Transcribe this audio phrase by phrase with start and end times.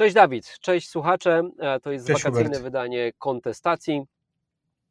[0.00, 1.42] Cześć Dawid, cześć słuchacze.
[1.58, 4.02] E, to jest Cześć, wakacyjne wydanie kontestacji.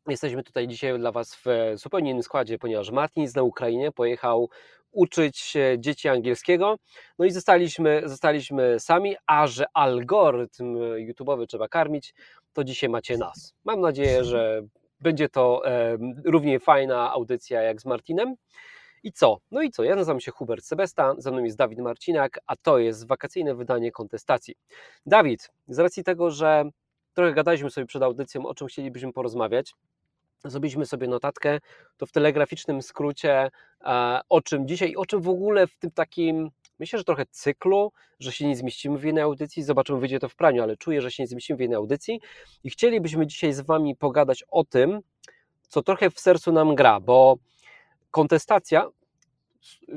[0.08, 3.92] Jesteśmy tutaj dzisiaj dla Was w e, zupełnie innym składzie, ponieważ Martin jest na Ukrainie,
[3.92, 4.50] pojechał
[4.92, 6.78] uczyć się dzieci angielskiego.
[7.20, 12.14] No i zostaliśmy, zostaliśmy sami, a że algorytm YouTube'owy trzeba karmić,
[12.54, 13.54] to dzisiaj macie nas.
[13.66, 14.62] Mam nadzieję, że
[15.02, 18.36] będzie to e, równie fajna audycja jak z Martinem.
[19.04, 19.38] I co?
[19.52, 19.84] No i co?
[19.84, 23.92] Ja nazywam się Hubert Sebesta, ze mną jest Dawid Marcinak, a to jest wakacyjne wydanie
[23.92, 24.56] kontestacji.
[25.06, 26.64] Dawid, z racji tego, że
[27.14, 29.74] trochę gadaliśmy sobie przed audycją, o czym chcielibyśmy porozmawiać,
[30.46, 31.60] zrobiliśmy sobie notatkę,
[31.98, 33.50] to w telegraficznym skrócie,
[33.86, 37.92] e, o czym dzisiaj, o czym w ogóle w tym takim, myślę, że trochę cyklu,
[38.20, 41.12] że się nie zmieścimy w jednej audycji, zobaczymy, wyjdzie to w praniu, ale czuję, że
[41.12, 42.22] się nie zmieścimy w jednej audycji
[42.64, 45.00] i chcielibyśmy dzisiaj z Wami pogadać o tym,
[45.68, 47.38] co trochę w sercu nam gra, bo
[48.12, 48.90] kontestacja,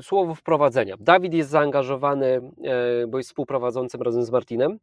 [0.02, 0.96] słowo wprowadzenia.
[1.00, 4.78] Dawid jest zaangażowany, e, bo jest współprowadzącym razem z Martinem.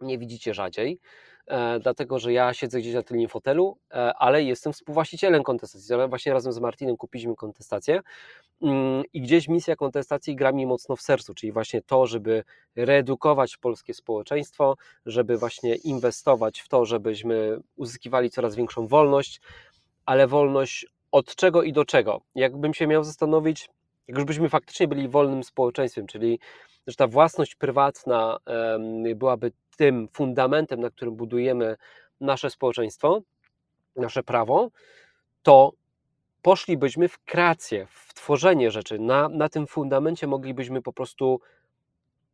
[0.00, 0.98] Nie widzicie rzadziej,
[1.46, 5.96] e, dlatego że ja siedzę gdzieś na tylnym fotelu, e, ale jestem współwłaścicielem kontestacji.
[6.08, 8.02] Właśnie razem z Martinem kupiliśmy kontestację
[8.62, 12.44] Mm, i gdzieś misja kontestacji gra mi mocno w sercu, czyli właśnie to, żeby
[12.76, 19.40] reedukować polskie społeczeństwo, żeby właśnie inwestować w to, żebyśmy uzyskiwali coraz większą wolność,
[20.06, 22.20] ale wolność od czego i do czego.
[22.34, 23.68] Jakbym się miał zastanowić,
[24.08, 26.38] jak już byśmy faktycznie byli wolnym społeczeństwem, czyli
[26.86, 28.38] że ta własność prywatna
[29.14, 31.76] byłaby tym fundamentem, na którym budujemy
[32.20, 33.20] nasze społeczeństwo,
[33.96, 34.70] nasze prawo,
[35.42, 35.72] to
[36.42, 38.98] poszlibyśmy w kreację, w tworzenie rzeczy.
[38.98, 41.40] Na, na tym fundamencie moglibyśmy po prostu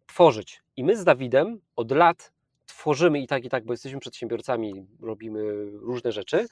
[0.07, 0.63] tworzyć.
[0.77, 2.33] I my z Dawidem od lat
[2.67, 6.47] tworzymy i tak, i tak, bo jesteśmy przedsiębiorcami, robimy różne rzeczy.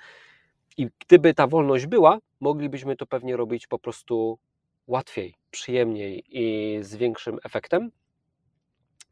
[0.76, 4.38] I gdyby ta wolność była, moglibyśmy to pewnie robić po prostu
[4.86, 7.90] łatwiej, przyjemniej i z większym efektem.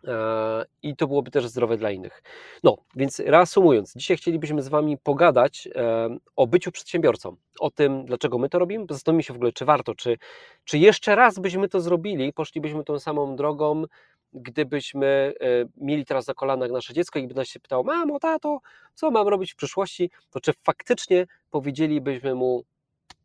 [0.07, 2.23] E, I to byłoby też zdrowe dla innych.
[2.63, 8.39] No, więc reasumując, dzisiaj chcielibyśmy z Wami pogadać e, o byciu przedsiębiorcą, o tym, dlaczego
[8.39, 8.87] my to robimy.
[8.91, 10.19] Zastanówmy się w ogóle, czy warto, czy,
[10.65, 13.85] czy jeszcze raz byśmy to zrobili, poszlibyśmy tą samą drogą,
[14.33, 15.45] gdybyśmy e,
[15.77, 18.61] mieli teraz na kolanach nasze dziecko i by nas się pytało, mamo, tato,
[18.95, 22.65] co mam robić w przyszłości, to czy faktycznie powiedzielibyśmy mu,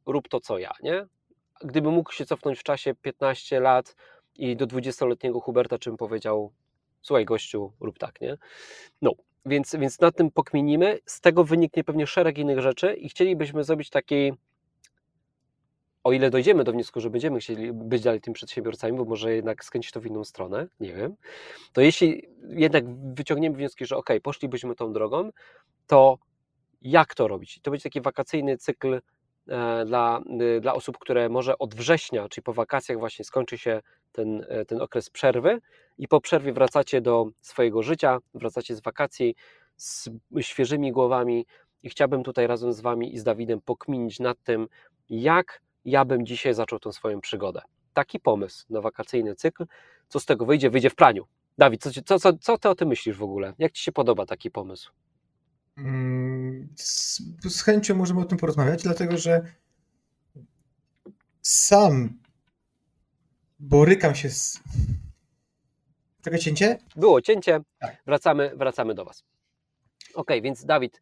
[0.06, 1.06] rób to, co ja, nie?
[1.62, 3.96] Gdyby mógł się cofnąć w czasie 15 lat
[4.36, 6.52] i do 20-letniego Huberta, czym powiedział,
[7.02, 8.38] słuchaj gościu, rób tak, nie?
[9.02, 9.12] No,
[9.46, 13.90] więc, więc nad tym pokminimy, z tego wyniknie pewnie szereg innych rzeczy i chcielibyśmy zrobić
[13.90, 14.34] taki,
[16.06, 19.66] o ile dojdziemy do wniosku, że będziemy chcieli być dalej tymi przedsiębiorcami, bo może jednak
[19.66, 21.16] skręcić to w inną stronę, nie wiem,
[21.74, 22.84] to jeśli jednak
[23.14, 25.30] wyciągniemy wnioski, że ok, poszlibyśmy tą drogą,
[25.88, 26.18] to
[26.82, 27.60] jak to robić?
[27.62, 29.02] To będzie taki wakacyjny cykl
[29.48, 30.22] e, dla,
[30.58, 34.66] y, dla osób, które może od września, czyli po wakacjach właśnie skończy się ten, e,
[34.66, 35.62] ten okres przerwy
[35.98, 39.36] i po przerwie wracacie do swojego życia, wracacie z wakacji
[39.78, 40.10] z
[40.42, 41.46] świeżymi głowami
[41.84, 44.68] i chciałbym tutaj razem z Wami i z Dawidem pokminić nad tym,
[45.10, 47.62] jak ja bym dzisiaj zaczął tą swoją przygodę.
[47.94, 49.66] Taki pomysł na wakacyjny cykl.
[50.07, 50.69] Co z tego wyjdzie?
[50.69, 51.28] Wyjdzie w praniu.
[51.57, 53.53] Dawid, co, co, co, co Ty o tym myślisz w ogóle?
[53.59, 54.91] Jak Ci się podoba taki pomysł?
[55.78, 59.41] Mm, Z, z chęcią możemy o tym porozmawiać, dlatego że
[61.41, 62.19] sam
[63.59, 64.59] borykam się z.
[66.24, 66.78] Czekaj, cięcie?
[66.95, 67.97] Było cięcie, Tak.
[68.06, 69.24] wracamy, wracamy do Was.
[70.13, 71.01] Ok, więc Dawid,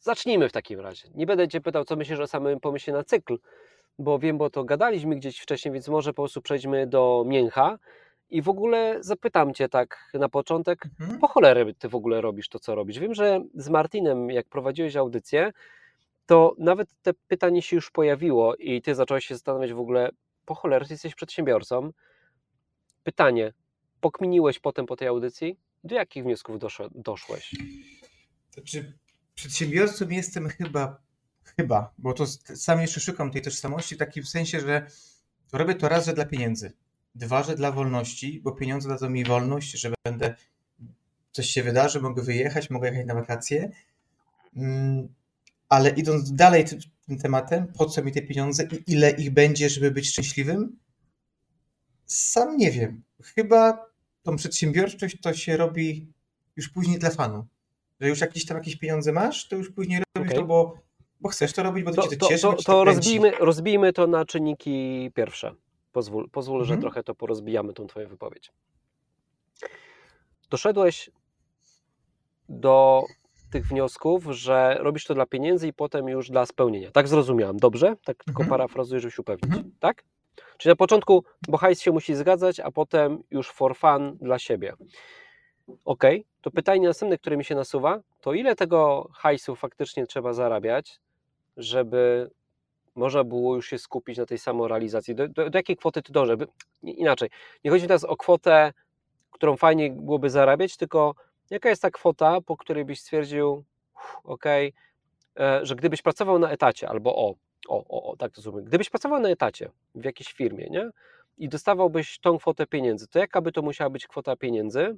[0.00, 1.08] zacznijmy w takim razie.
[1.14, 3.38] Nie będę Cię pytał, co myślisz o samym pomyśle na cykl,
[3.98, 7.78] bo wiem, bo to gadaliśmy gdzieś wcześniej, więc może po prostu przejdźmy do mięcha
[8.30, 11.20] i w ogóle zapytam Cię tak na początek, Mhm.
[11.20, 12.98] po cholerę Ty w ogóle robisz to, co robisz?
[12.98, 15.52] Wiem, że z Martinem, jak prowadziłeś audycję,
[16.26, 20.10] to nawet te pytanie się już pojawiło i Ty zacząłeś się zastanawiać w ogóle,
[20.44, 21.90] po cholerę Ty jesteś przedsiębiorcą.
[23.04, 23.52] Pytanie,
[24.00, 25.58] pokminiłeś potem po tej audycji?
[25.84, 26.56] Do jakich wniosków
[26.94, 27.54] doszłeś?
[28.50, 28.92] Znaczy,
[29.38, 31.02] przedsiębiorcą jestem chyba,
[31.56, 32.26] chyba, bo to
[32.56, 34.86] sam jeszcze szukam tej tożsamości w takim sensie, że
[35.52, 36.72] robię to raz, że dla pieniędzy.
[37.14, 40.34] Dwa, że dla wolności, bo pieniądze dadzą mi wolność, że będę,
[41.32, 43.70] coś się wydarzy, mogę wyjechać, mogę jechać na wakacje.
[44.56, 45.08] Mm,
[45.68, 49.70] Ale idąc dalej ty- tym tematem, po co mi te pieniądze i ile ich będzie,
[49.70, 50.78] żeby być szczęśliwym?
[52.06, 53.02] Sam nie wiem.
[53.22, 53.86] Chyba
[54.22, 56.12] tą przedsiębiorczość to się robi
[56.56, 57.46] już później dla fanu.
[58.00, 60.40] Że już jakieś tam jakieś pieniądze masz, to już później robisz Okej.
[60.42, 60.74] to, bo,
[61.20, 63.92] bo chcesz to robić, bo to, To, cię to cieszy, to, to to rozbijmy, rozbijmy
[63.92, 65.54] to na czynniki pierwsze.
[65.92, 66.80] Pozwól, pozwól że Mhm.
[66.80, 68.52] trochę to porozbijamy, tą Twoją wypowiedź.
[70.50, 71.10] Doszedłeś
[72.48, 73.02] do
[73.50, 76.90] tych wniosków, że robisz to dla pieniędzy i potem już dla spełnienia.
[76.90, 77.96] Tak zrozumiałem, dobrze?
[78.04, 78.50] Tak tylko Mhm.
[78.50, 79.44] parafrazuję, żeby się upewnić.
[79.44, 79.72] Mhm.
[79.80, 80.04] Tak?
[80.58, 84.72] Czyli na początku, bo hajs się musi zgadzać, a potem już for fun dla siebie.
[85.84, 86.02] Ok,
[86.40, 91.00] to pytanie następne, które mi się nasuwa, to ile tego hajsu faktycznie trzeba zarabiać,
[91.56, 92.30] żeby
[92.94, 95.14] można było już się skupić na tej samorealizacji?
[95.14, 96.36] Do, do, do jakiej kwoty ty dążę?
[96.82, 97.30] Inaczej,
[97.64, 98.72] nie chodzi teraz o kwotę,
[99.30, 101.14] którą fajnie byłoby zarabiać, tylko
[101.50, 103.64] jaka jest ta kwota, po której byś stwierdził,
[104.24, 104.72] ok, e,
[105.62, 107.34] że gdybyś pracował na etacie, albo o,
[107.68, 110.90] o, o, o tak to zrobimy, gdybyś pracował na etacie w jakiejś firmie, nie?
[111.38, 114.96] I dostawałbyś tą kwotę pieniędzy, to jaka by to musiała być kwota pieniędzy,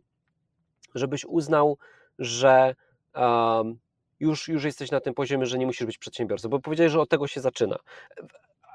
[0.95, 1.79] żebyś uznał,
[2.19, 2.75] że
[3.15, 3.79] um,
[4.21, 7.09] już, już jesteś na tym poziomie, że nie musisz być przedsiębiorcą, bo powiedziałeś, że od
[7.09, 7.77] tego się zaczyna.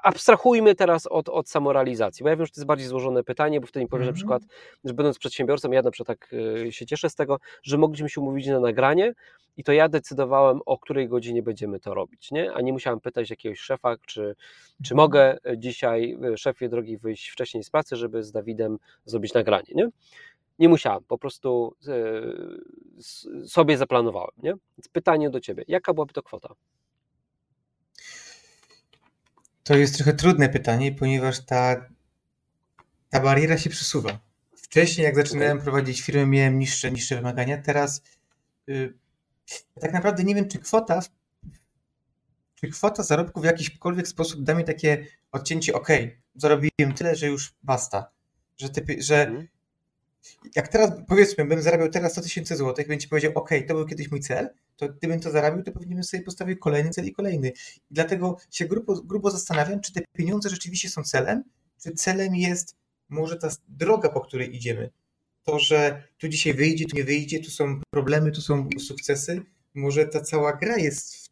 [0.02, 3.66] Abstrahujmy teraz od, od samorealizacji, bo ja wiem, że to jest bardziej złożone pytanie, bo
[3.66, 4.16] wtedy mi powiesz mm -hmm.
[4.16, 4.42] na przykład,
[4.84, 8.20] że będąc przedsiębiorcą, ja na przykład tak y, się cieszę z tego, że mogliśmy się
[8.20, 9.12] umówić na nagranie
[9.56, 12.52] i to ja decydowałem, o której godzinie będziemy to robić, nie?
[12.52, 14.36] a nie musiałem pytać jakiegoś szefa, czy,
[14.82, 14.96] czy mhm.
[14.96, 19.68] mogę dzisiaj, y, szefie drogi, wyjść wcześniej z pracy, żeby z Dawidem zrobić nagranie.
[19.74, 19.88] Nie?
[20.58, 24.30] Nie musiałem, po prostu e, sobie zaplanowałem.
[24.42, 24.50] Nie?
[24.50, 26.54] Więc pytanie do Ciebie, jaka byłaby to kwota?
[29.64, 31.88] To jest trochę trudne pytanie, ponieważ ta,
[33.10, 34.18] ta bariera się przesuwa.
[34.56, 35.64] Wcześniej, jak zaczynałem okay.
[35.64, 37.62] prowadzić firmę, miałem niższe, niższe wymagania.
[37.62, 38.02] Teraz
[38.66, 38.94] yy,
[39.80, 41.00] tak naprawdę nie wiem, czy kwota,
[42.54, 45.88] czy kwota zarobku w jakikolwiek sposób da mi takie odcięcie, ok,
[46.34, 48.10] zarobiłem tyle, że już basta.
[48.58, 48.68] Że,
[48.98, 49.48] że mm
[50.56, 53.86] jak teraz, powiedzmy, bym zarabiał teraz 100 tysięcy złotych, bym ci powiedział, ok, to był
[53.86, 57.12] kiedyś mój cel, to gdybym to zarabił, to pewnie bym sobie postawił kolejny cel i
[57.12, 57.48] kolejny.
[57.90, 61.44] I dlatego się grubo, grubo zastanawiam, czy te pieniądze rzeczywiście są celem,
[61.82, 62.76] czy celem jest
[63.08, 64.90] może ta droga, po której idziemy.
[65.44, 69.42] To, że tu dzisiaj wyjdzie, tu nie wyjdzie, tu są problemy, tu są sukcesy.
[69.74, 71.28] Może ta cała gra jest w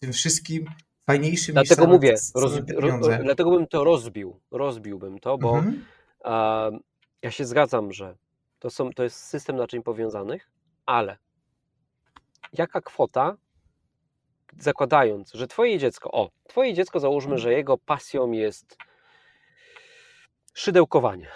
[0.00, 0.64] tym wszystkim
[1.06, 5.84] fajniejszym dlatego niż mówię, rozbi- ro, dlatego bym to rozbił, rozbiłbym to, bo mhm.
[7.22, 8.16] Ja się zgadzam, że
[8.58, 10.50] to, są, to jest system naczyń powiązanych,
[10.86, 11.16] ale
[12.52, 13.36] jaka kwota,
[14.58, 18.76] zakładając, że twoje dziecko, o, twoje dziecko załóżmy, że jego pasją jest
[20.54, 21.28] szydełkowanie.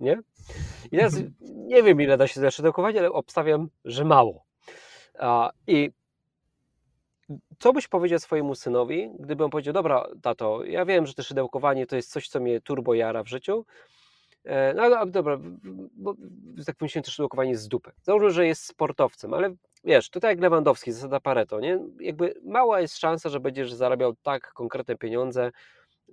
[0.00, 0.20] Nie?
[0.92, 4.44] I teraz nie wiem, ile da się za szydełkowanie, ale obstawiam, że mało.
[5.66, 5.90] I
[7.58, 11.86] co byś powiedział swojemu synowi, gdyby on powiedział, dobra, tato, ja wiem, że to szydełkowanie
[11.86, 13.64] to jest coś, co mnie turbo jara w życiu,
[14.44, 15.38] E, no dobra,
[15.92, 16.14] bo
[16.66, 17.92] tak powiem, też lokowanie z dupy.
[18.02, 19.54] Załóżmy, że jest sportowcem, ale
[19.84, 21.78] wiesz, tutaj jak Lewandowski, zasada Pareto, nie?
[22.00, 25.50] Jakby mała jest szansa, że będziesz zarabiał tak konkretne pieniądze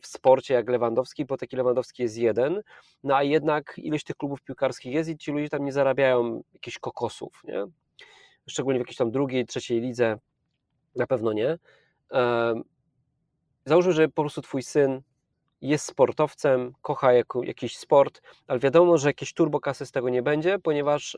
[0.02, 2.62] w sporcie jak Lewandowski, bo taki Lewandowski jest jeden,
[3.04, 6.80] no a jednak ilość tych klubów piłkarskich jest i ci ludzie tam nie zarabiają jakichś
[6.80, 7.66] kokosów, nie?
[8.48, 10.20] Szczególnie w jakiejś tam drugiej, trzeciej lidze,
[10.96, 11.58] na pewno nie.
[13.66, 15.02] Załóżmy, że po prostu twój syn
[15.62, 17.10] jest sportowcem, kocha
[17.44, 21.18] jakiś sport, ale wiadomo, że jakieś turbokasy z tego nie będzie, ponieważ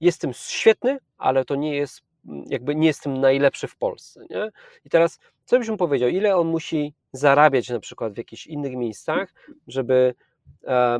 [0.00, 2.02] jest tym świetny, ale to nie jest,
[2.46, 4.26] jakby nie jest tym najlepszy w Polsce.
[4.30, 4.50] Nie?
[4.84, 8.76] I teraz, co byś mu powiedział, ile on musi zarabiać na przykład w jakichś innych
[8.76, 9.34] miejscach,
[9.68, 10.14] żeby,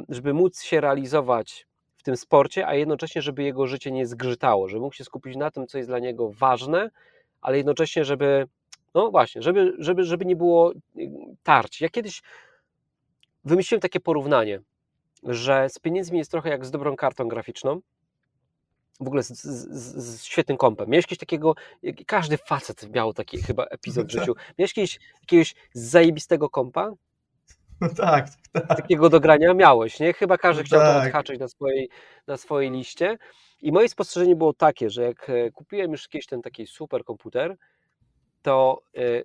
[0.08, 1.66] żeby móc się realizować
[1.96, 5.50] w tym sporcie, a jednocześnie, żeby jego życie nie zgrzytało, żeby mógł się skupić na
[5.50, 6.90] tym, co jest dla niego ważne,
[7.40, 8.46] ale jednocześnie, żeby
[8.94, 11.10] no właśnie, żeby, żeby, żeby nie było y,
[11.42, 11.80] tarć.
[11.80, 12.22] Ja kiedyś
[13.44, 14.60] wymyśliłem takie porównanie,
[15.22, 17.80] że z pieniędzmi jest trochę jak z dobrą kartą graficzną,
[19.00, 20.88] w ogóle z, z, z, świetnym kompem.
[20.88, 21.54] Miałeś jakiegoś takiego,
[22.06, 24.34] każdy facet miał taki chyba epizod w życiu.
[24.58, 26.92] Miałeś kiedyś jakiegoś zajebistego kompa?
[27.80, 28.66] No tak, tak.
[28.66, 30.12] Takiego do grania miałeś, nie?
[30.12, 31.02] Chyba każdy no chciał tak.
[31.02, 31.88] to odhaczyć na swojej,
[32.26, 33.18] na swojej liście.
[33.62, 37.56] I moje spostrzeżenie było takie, że jak e, kupiłem już kiedyś ten taki super komputer,
[38.46, 39.24] to y,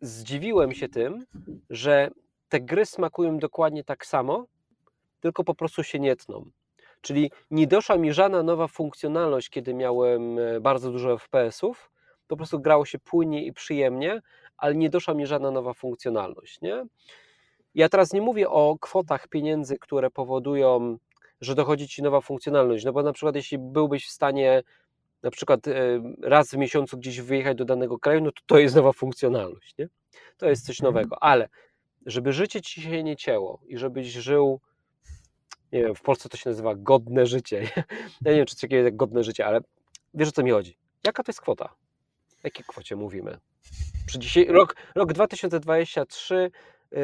[0.00, 1.26] zdziwiłem się tym,
[1.70, 2.10] że
[2.48, 4.46] te gry smakują dokładnie tak samo,
[5.20, 6.50] tylko po prostu się nie tną.
[7.00, 11.90] Czyli nie doszła mi żadna nowa funkcjonalność, kiedy miałem e, bardzo dużo FPS-ów.
[12.28, 14.22] Po prostu grało się płynnie i przyjemnie,
[14.56, 16.60] ale nie doszła mi żadna nowa funkcjonalność.
[16.60, 16.84] Nie?
[17.74, 20.98] Ja teraz nie mówię o kwotach pieniędzy, które powodują,
[21.40, 22.84] że dochodzi ci nowa funkcjonalność.
[22.84, 24.62] No bo na przykład, jeśli byłbyś w stanie
[25.22, 25.72] na przykład e,
[26.22, 29.88] raz w miesiącu gdzieś wyjechać do danego kraju, no to to jest nowa funkcjonalność, nie?
[30.36, 30.94] To jest coś mhm.
[30.94, 31.48] nowego, ale
[32.06, 34.60] żeby życie ci się nie cięło i żebyś żył,
[35.72, 37.70] nie wiem, w Polsce to się nazywa godne życie.
[38.24, 39.60] Ja nie wiem, czy coś takiego jak godne życie, ale
[40.14, 40.78] wiesz o co mi chodzi.
[41.06, 41.64] Jaka to jest kwota?
[41.64, 43.38] O jakiej kwocie mówimy?
[44.06, 46.50] Przy dzisiaj, rok, rok 2023
[46.90, 46.98] yy,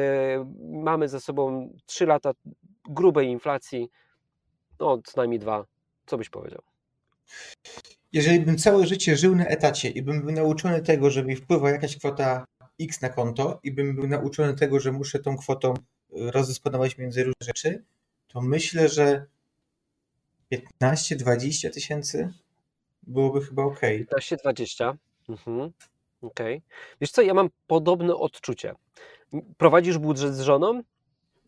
[0.83, 2.31] mamy za sobą 3 lata
[2.89, 3.89] grubej inflacji,
[4.79, 5.65] no co najmniej dwa.
[6.05, 6.61] Co byś powiedział?
[8.13, 11.71] Jeżeli bym całe życie żył na etacie i bym był nauczony tego, że mi wpływa
[11.71, 12.45] jakaś kwota
[12.81, 17.23] X na konto i bym był nauczony tego, że muszę tą kwotą y, rozdysponować między
[17.23, 17.83] różne rzeczy,
[18.27, 19.25] to myślę, że
[20.81, 22.33] 15-20 tysięcy
[23.03, 23.79] byłoby chyba ok.
[23.81, 24.97] 15-20.
[25.29, 25.71] Mhm.
[26.21, 26.57] Okej.
[26.57, 26.61] Okay.
[27.01, 28.75] Wiesz co, ja mam podobne odczucie.
[29.57, 30.81] Prowadzisz budżet z żoną?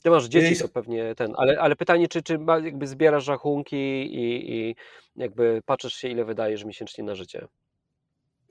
[0.04, 3.76] Ty masz dzieci, to pewnie ten, ale, ale pytanie, czy, czy jakby zbierasz rachunki
[4.16, 4.76] i, i
[5.16, 7.48] jakby patrzysz się, ile wydajesz miesięcznie na życie?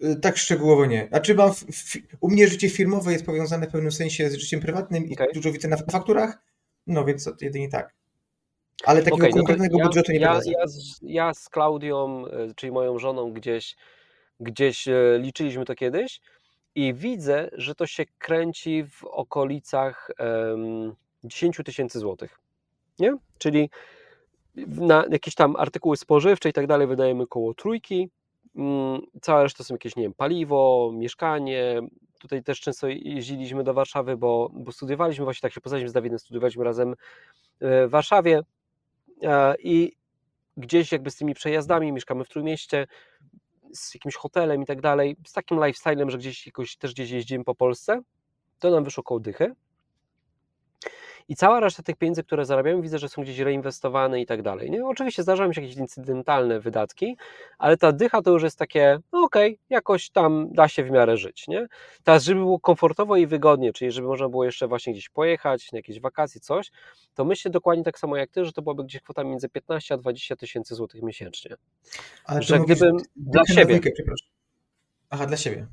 [0.05, 1.09] Y, tak szczegółowo nie.
[1.09, 1.53] Znaczy mam,
[2.21, 5.27] u mnie życie firmowe jest powiązane w pewnym sensie z życiem prywatnym i okay.
[5.35, 6.43] dużo widzę na fakturach,
[6.87, 7.95] no więc jedynie tak.
[8.85, 12.55] Ale takiego okay, konkretnego no ja, budżetu nie ja, ja, z, ja z Klaudią, y,
[12.55, 13.77] czyli moją żoną, gdzieś,
[14.41, 16.21] gdzieś y, liczyliśmy to kiedyś
[16.75, 22.41] i widzę, że to się kręci w okolicach um, 10 tysięcy złotych.
[22.99, 23.17] Nie?
[23.39, 23.71] Czyli
[24.67, 28.11] na jakieś tam artykuły spożywcze i tak dalej wydajemy koło trójki,
[28.55, 31.81] Mm, cała reszta są jakieś, nie wiem, paliwo, mieszkanie.
[32.19, 36.19] Tutaj też często jeździliśmy do Warszawy, bo, bo studiowaliśmy, właśnie tak się poznaliśmy z Dawidem,
[36.19, 36.95] studiowaliśmy razem
[37.61, 38.41] e, w Warszawie
[39.23, 39.93] e, i
[40.57, 42.87] gdzieś jakby z tymi przejazdami, mieszkamy w Trójmieście,
[43.73, 47.45] z jakimś hotelem i tak dalej, z takim lifestylem, że gdzieś jakoś, też gdzieś jeździmy
[47.45, 48.01] po Polsce,
[48.59, 49.55] to nam wyszło koło dychy
[51.31, 54.71] i cała reszta tych pieniędzy, które zarabiamy, widzę, że są gdzieś reinwestowane i tak dalej.
[54.71, 54.87] Nie?
[54.87, 57.17] Oczywiście zdarzają się jakieś incydentalne wydatki,
[57.59, 60.91] ale ta dycha to już jest takie, no okej, okay, jakoś tam da się w
[60.91, 61.49] miarę żyć.
[61.49, 61.67] Nie?
[62.05, 65.79] Teraz, żeby było komfortowo i wygodnie, czyli żeby można było jeszcze właśnie gdzieś pojechać, na
[65.79, 66.71] jakieś wakacje, coś,
[67.15, 69.97] to myślę dokładnie tak samo jak ty, że to byłoby gdzieś kwota między 15 a
[69.97, 71.57] 20 tysięcy złotych miesięcznie.
[72.25, 73.81] Ale że gdybym dla siebie.
[73.81, 73.91] Dwójkę,
[75.11, 75.67] Aha, dla siebie.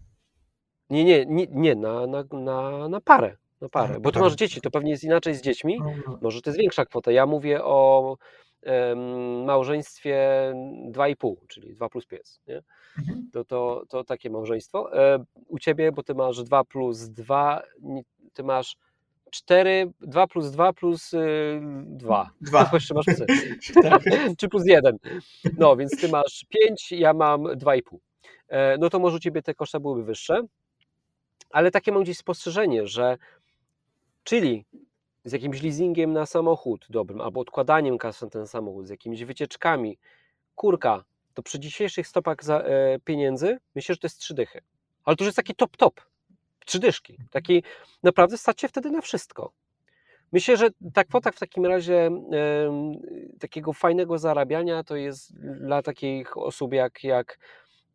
[0.89, 3.37] Nie, nie, nie, nie na, na, na, na parę.
[3.61, 5.79] No parę, bo tu masz dzieci, to pewnie jest inaczej z dziećmi.
[5.79, 6.19] No, no.
[6.21, 7.11] Może to jest większa kwota.
[7.11, 8.17] Ja mówię o
[9.45, 10.29] małżeństwie
[10.91, 12.41] 2,5, czyli 2 plus pies.
[12.47, 12.63] Nie?
[12.99, 13.29] Mhm.
[13.33, 14.99] To, to, to takie małżeństwo.
[15.13, 17.63] E, u ciebie, bo ty masz 2 plus 2,
[18.33, 18.77] ty masz
[19.31, 21.11] 4, 2 plus 2 plus
[21.85, 22.29] 2.
[22.41, 22.69] 2.
[22.73, 23.25] Jeszcze masz psy.
[23.83, 24.03] Tak.
[24.37, 24.97] Czy plus 1.
[25.57, 27.81] No, więc ty masz 5, ja mam 2,5.
[28.47, 30.41] E, no to może u ciebie te koszta byłyby wyższe.
[31.49, 33.17] Ale takie mam gdzieś spostrzeżenie, że
[34.27, 34.65] Czyli
[35.25, 39.97] z jakimś leasingiem na samochód dobrym, albo odkładaniem kasy na ten samochód, z jakimiś wycieczkami,
[40.55, 41.03] kurka,
[41.33, 44.61] to przy dzisiejszych stopach za, e, pieniędzy myślę, że to jest trzy dychy.
[45.05, 46.01] Ale to już jest taki top, top.
[46.65, 47.17] Trzy dyszki.
[47.31, 47.63] Taki
[48.03, 49.51] naprawdę stacie wtedy na wszystko.
[50.31, 52.11] Myślę, że ta kwota w takim razie e,
[53.39, 57.39] takiego fajnego zarabiania to jest dla takich osób jak, jak,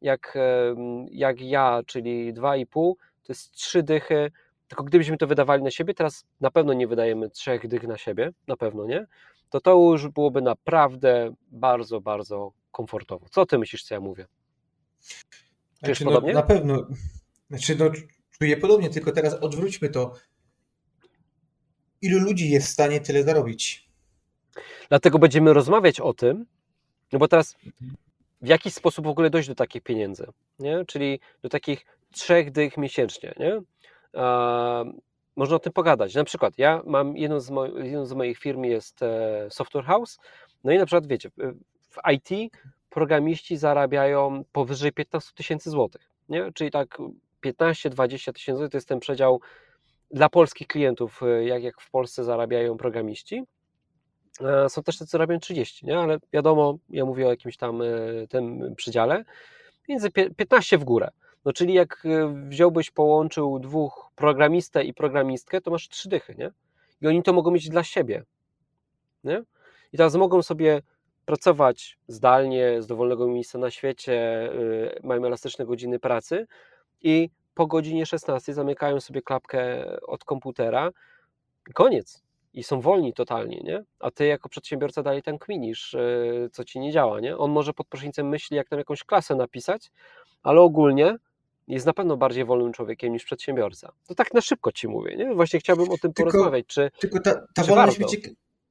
[0.01, 0.75] jak, e,
[1.11, 4.31] jak ja, czyli 2,5, to jest trzy dychy
[4.73, 8.31] tylko gdybyśmy to wydawali na siebie, teraz na pewno nie wydajemy trzech dych na siebie,
[8.49, 9.07] na pewno nie,
[9.51, 13.27] to to już byłoby naprawdę bardzo, bardzo komfortowo.
[13.31, 14.27] Co ty myślisz, co ja mówię?
[15.85, 16.35] Czujesz znaczy, no, podobnie?
[16.35, 16.87] Na pewno.
[17.51, 17.91] Znaczy, no,
[18.39, 20.15] czuję podobnie, tylko teraz odwróćmy to.
[22.03, 23.89] Ilu ludzi jest w stanie tyle zarobić?
[24.89, 26.47] Dlatego będziemy rozmawiać o tym,
[27.13, 27.57] no bo teraz
[28.43, 30.27] w jaki sposób w ogóle dojść do takich pieniędzy,
[30.59, 30.85] nie?
[30.85, 33.35] czyli do takich trzech dych miesięcznie.
[33.39, 33.63] Nie?
[35.37, 36.15] Można o tym pogadać.
[36.15, 40.19] Na przykład ja mam jedną z, jedną z moich firm jest e, Software House,
[40.65, 41.31] no i na przykład wiecie,
[41.91, 42.53] w IT
[42.91, 46.53] programiści zarabiają powyżej 15 tysięcy złotych, nie?
[46.55, 46.99] czyli tak
[47.45, 49.41] 15-20 tysięcy złotych to jest ten przedział
[50.11, 53.43] dla polskich klientów, e, jak, jak w Polsce zarabiają programiści.
[54.41, 55.99] E, są też tacy, co zarabiają 30, nie?
[55.99, 57.83] ale wiadomo, ja mówię o jakimś tam
[58.29, 59.25] tym przedziale,
[59.89, 61.09] między 15 w górę.
[61.45, 66.51] No czyli jak e, wziąłbyś, połączył dwóch programistę i programistkę, to masz trzy dychy, nie?
[67.01, 68.25] I oni to mogą mieć dla siebie,
[69.25, 69.43] nie?
[69.93, 70.83] I teraz mogą sobie
[71.25, 76.47] pracować zdalnie, z dowolnego miejsca na świecie, yy, mają elastyczne godziny pracy
[77.03, 80.91] i po godzinie 16 zamykają sobie klapkę od komputera
[81.75, 82.23] koniec.
[82.55, 83.85] I są wolni totalnie, nie?
[84.01, 87.37] A ty jako przedsiębiorca dalej tam kminisz, yy, co ci nie działa, nie?
[87.37, 89.91] On może pod prysznicem myśli, jak tam jakąś klasę napisać,
[90.43, 91.17] ale ogólnie
[91.69, 93.93] jest na pewno bardziej wolnym człowiekiem niż przedsiębiorca.
[94.07, 95.35] To tak na szybko ci mówię, nie?
[95.35, 96.67] Właśnie chciałbym o tym tylko, porozmawiać.
[96.67, 98.19] Czy, tylko ta, ta czy wolność, wiecie,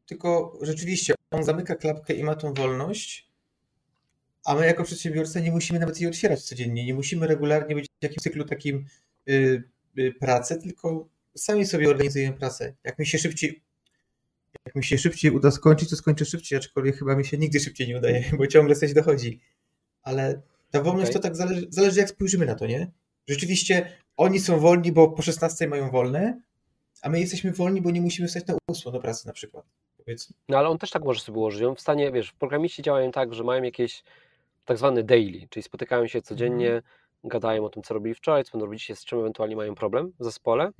[0.06, 3.32] tylko rzeczywiście on zamyka klapkę i ma tą wolność,
[4.46, 8.04] a my jako przedsiębiorca nie musimy nawet jej otwierać codziennie, nie musimy regularnie być w
[8.04, 8.86] jakimś cyklu takim
[9.30, 9.64] y,
[10.00, 12.74] y, pracy, tylko sami sobie organizujemy pracę.
[12.84, 13.62] Jak mi się szybciej
[14.66, 17.88] jak mi się szybciej uda skończyć, to skończę szybciej, aczkolwiek chyba mi się nigdy szybciej
[17.88, 19.40] nie udaje, bo ciągle coś dochodzi.
[20.04, 21.22] Ale ta wolność okay.
[21.22, 22.92] to tak zależy, zależy, jak spojrzymy na to, nie?
[23.28, 26.42] Rzeczywiście oni są wolni, bo po 16 mają wolne,
[27.02, 29.66] a my jesteśmy wolni, bo nie musimy wstać na 8 do pracy na przykład.
[29.98, 30.36] Powiedzmy.
[30.50, 31.64] No ale on też tak może sobie ułożyć.
[31.64, 34.04] On w stanie, wiesz, programiści działają tak, że mają jakieś
[34.66, 36.84] tak zwane daily, czyli spotykają się codziennie, mm.
[37.24, 40.24] gadają o tym, co robili wczoraj, co będą robić, z czym ewentualnie mają problem w
[40.24, 40.72] zespole.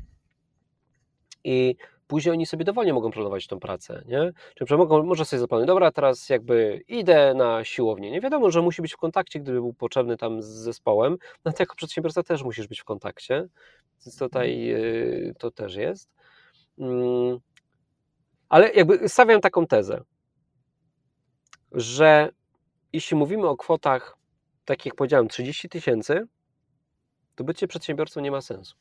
[1.44, 1.76] I
[2.12, 4.32] później oni sobie dowolnie mogą planować tą pracę, nie?
[4.56, 8.82] Czyli mogą, może sobie zaplanować, dobra, teraz jakby idę na siłownię, nie wiadomo, że musi
[8.82, 12.68] być w kontakcie, gdyby był potrzebny tam z zespołem, no to jako przedsiębiorca też musisz
[12.68, 13.48] być w kontakcie,
[14.06, 16.10] więc tutaj y, to też jest.
[16.80, 17.40] Mm,
[18.50, 20.02] ale jakby stawiam taką tezę,
[21.72, 22.30] że
[22.94, 24.18] jeśli mówimy o kwotach,
[24.66, 26.28] tak jak powiedziałem, 30 tysięcy,
[27.36, 28.76] to bycie przedsiębiorcą nie ma sensu.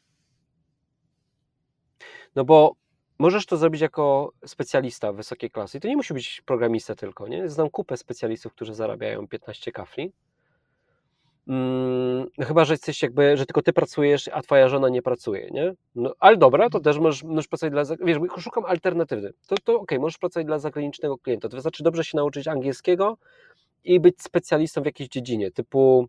[2.37, 2.81] No bo
[3.21, 5.79] możesz to zrobić jako specjalista wysokiej klasy.
[5.79, 7.49] I to nie musi być programista tylko, nie?
[7.49, 10.13] Znam kupę specjalistów, którzy zarabiają 15 kafli.
[11.47, 15.75] Hmm, chyba, że jesteś jakby, że tylko ty pracujesz, a twoja żona nie pracuje, nie?
[15.95, 19.33] No, ale dobra, to też możesz, możesz pracować dla, wiesz, szukam alternatywy.
[19.47, 21.49] To, to ok, możesz pracować dla zagranicznego klienta.
[21.49, 23.17] To wystarczy dobrze się nauczyć angielskiego
[23.85, 26.09] i być specjalistą w jakiejś dziedzinie, typu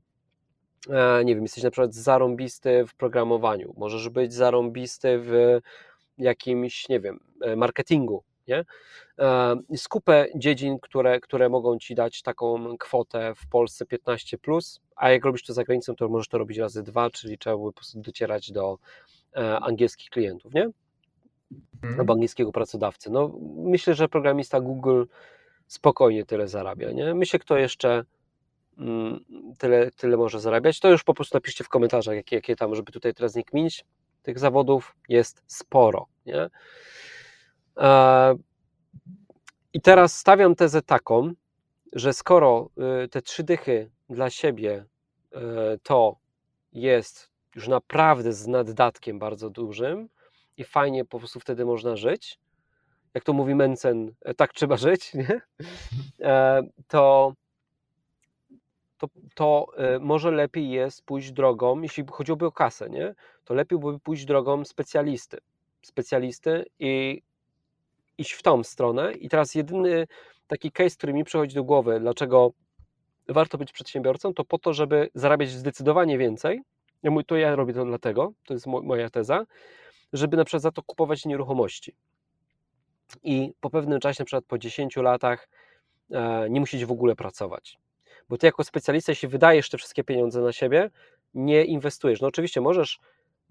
[0.90, 5.60] e, nie wiem, jesteś na przykład zarąbisty w programowaniu, możesz być zarąbisty w
[6.22, 8.66] jakimś, nie wiem, e, marketingu, nie?
[9.70, 15.10] Jest kupę dziedzin, które, które mogą ci dać taką kwotę w Polsce 15, plus, a
[15.10, 17.74] jak robisz to za granicą, to możesz to robić razy dwa, czyli trzeba by po
[17.74, 18.78] prostu docierać do
[19.36, 20.70] e, angielskich klientów, nie?
[21.82, 22.00] Hmm.
[22.00, 23.10] Albo angielskiego pracodawcy.
[23.10, 25.04] No, myślę, że programista Google
[25.68, 27.14] spokojnie tyle zarabia, nie?
[27.16, 28.04] Myślę, kto jeszcze
[28.78, 29.26] mm,
[29.58, 32.92] tyle, tyle może zarabiać, to już po prostu napiszcie w komentarzach, jakie, jakie tam, żeby
[32.92, 33.86] tutaj teraz nie kminić
[34.24, 36.08] tych zawodów jest sporo.
[36.26, 36.50] Nie?
[39.74, 41.34] I teraz stawiam tezę taką,
[41.94, 42.70] że skoro
[43.04, 44.86] y, te trzy dychy dla siebie
[45.34, 45.38] y,
[45.84, 46.16] to
[46.74, 50.10] jest już naprawdę z naddatkiem bardzo dużym
[50.58, 52.40] i fajnie po prostu wtedy można żyć,
[53.14, 55.42] jak to mówi Mencen, e, tak trzeba żyć, nie?
[56.22, 57.34] E, to
[58.98, 63.16] to, to e, może lepiej jest pójść drogą, jeśli chodziłoby o kasę, nie?
[63.44, 65.38] to lepiej byłoby pójść drogą specjalisty.
[65.82, 67.22] Specjalisty i
[68.18, 69.14] iść w tą stronę.
[69.14, 70.08] I teraz jedyny
[70.48, 72.52] taki case, który mi przychodzi do głowy, dlaczego
[73.28, 76.62] warto być przedsiębiorcą, to po to, żeby zarabiać zdecydowanie więcej.
[77.04, 79.46] Ja mówię, to ja robię to dlatego, to jest moja teza,
[80.14, 81.96] żeby na przykład za to kupować nieruchomości.
[83.24, 85.50] I po pewnym czasie, na przykład po 10 latach,
[86.12, 87.78] e, nie musieć w ogóle pracować
[88.32, 90.90] bo ty jako specjalista, jeśli wydajesz te wszystkie pieniądze na siebie,
[91.34, 92.22] nie inwestujesz.
[92.22, 93.00] No oczywiście możesz,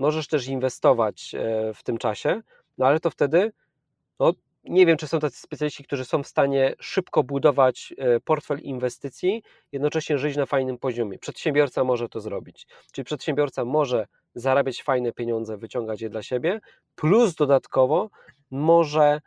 [0.01, 2.43] możesz też inwestować e, w tym czasie,
[2.79, 3.53] no ale to wtedy,
[4.21, 4.33] no
[4.65, 9.43] nie wiem, czy są tacy specjaliści, którzy są w stanie szybko budować e, portfel inwestycji,
[9.73, 11.19] jednocześnie żyć na fajnym poziomie.
[11.19, 12.67] Przedsiębiorca może to zrobić.
[12.93, 16.61] Czyli przedsiębiorca może zarabiać fajne pieniądze, wyciągać je dla siebie,
[16.95, 18.11] plus dodatkowo
[18.51, 19.21] może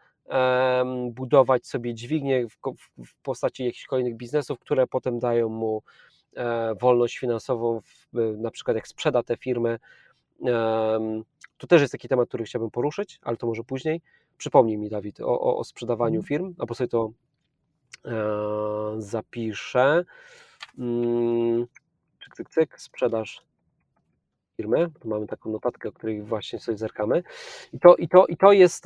[1.09, 2.45] budować sobie dźwignię
[3.05, 5.83] w postaci jakichś kolejnych biznesów, które potem dają mu
[6.35, 7.81] e, wolność finansową,
[8.37, 9.79] na przykład jak sprzeda te firmy.
[11.57, 14.01] To też jest taki temat, który chciałbym poruszyć, ale to może później.
[14.37, 16.27] Przypomnij mi, Dawid, o, o, o sprzedawaniu mhm.
[16.27, 17.11] firm, albo sobie to
[18.05, 18.11] e,
[18.97, 20.05] zapiszę.
[20.77, 21.67] Mm,
[22.23, 23.45] cyk, cyk, cyk, sprzedaż
[24.57, 24.89] firmy.
[24.99, 27.23] Tu mamy taką notatkę, o której właśnie sobie zerkamy.
[27.73, 28.83] I to, i to, i to, jest,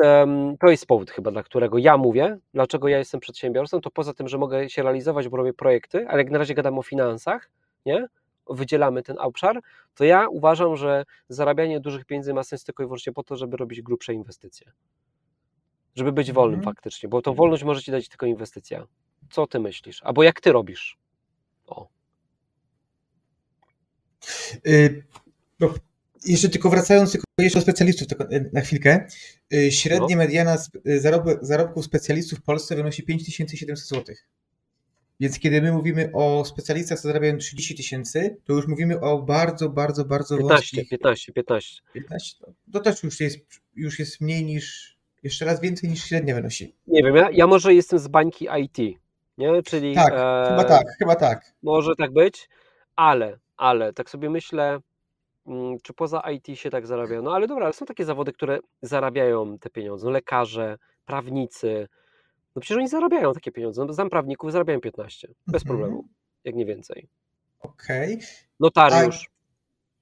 [0.60, 4.28] to jest powód chyba, dla którego ja mówię, dlaczego ja jestem przedsiębiorcą, to poza tym,
[4.28, 7.50] że mogę się realizować, bo robię projekty, ale jak na razie gadam o finansach,
[7.86, 8.08] nie?
[8.50, 9.62] Wydzielamy ten obszar,
[9.96, 13.58] to ja uważam, że zarabianie dużych pieniędzy ma sens tylko i wyłącznie po to, żeby
[13.58, 14.72] robić grubsze inwestycje.
[15.96, 16.76] Żeby być wolnym mhm.
[16.76, 18.88] faktycznie, bo tą wolność może ci dać tylko inwestycja.
[19.30, 20.04] Co ty myślisz?
[20.04, 20.98] Albo jak ty robisz?
[21.68, 21.88] O.
[24.68, 25.04] Y
[25.60, 25.74] no,
[26.26, 29.08] jeszcze tylko wracając tylko jeszcze do specjalistów tylko e, na chwilkę.
[29.54, 30.18] Y, średnia no.
[30.18, 30.58] mediana
[30.88, 34.16] y, zarobku, zarobku specjalistów w Polsce wynosi 5700 zł.
[35.20, 39.70] Więc kiedy my mówimy o specjalistach, co zarabiają 30 tysięcy, to już mówimy o bardzo,
[39.70, 40.90] bardzo, bardzo 15, wąskich...
[40.90, 41.82] 15, 15.
[41.94, 42.46] 15?
[42.74, 43.40] To też już jest,
[43.76, 46.76] już jest mniej niż, jeszcze raz więcej niż średnia wynosi.
[46.88, 49.00] Nie wiem, ja, ja może jestem z bańki IT,
[49.38, 49.64] nie?
[49.64, 49.96] Czyli...
[49.96, 51.54] Tak, e, chyba tak, chyba tak.
[51.64, 52.50] Może tak być,
[52.96, 54.80] ale, ale, tak sobie myślę,
[55.48, 57.22] Mm, czy poza IT się tak zarabia?
[57.22, 60.06] No ale dobra, ale są takie zawody, które zarabiają te pieniądze.
[60.06, 61.88] No, lekarze, prawnicy.
[62.58, 63.86] No przecież oni zarabiają takie pieniądze.
[63.86, 65.28] No, znam prawników, zarabiają 15.
[65.48, 65.68] Bez mhm.
[65.68, 66.08] problemu.
[66.44, 67.10] Jak nie więcej.
[67.60, 68.14] Okej.
[68.16, 68.28] Okay.
[68.60, 69.26] Notariusz.
[69.26, 69.30] A,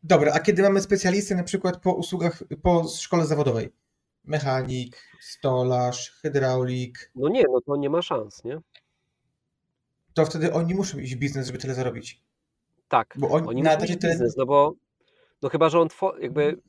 [0.03, 3.69] dobra, a kiedy mamy specjalistę na przykład po usługach, po szkole zawodowej?
[4.23, 7.11] Mechanik, stolarz, hydraulik.
[7.15, 8.59] No nie, no to nie ma szans, nie?
[10.13, 12.21] To wtedy oni muszą iść w biznes, żeby tyle zarobić.
[12.87, 14.73] Tak, bo oni, oni muszą iść biznes, no bo
[15.41, 15.87] no chyba, że on
[16.19, 16.61] jakby,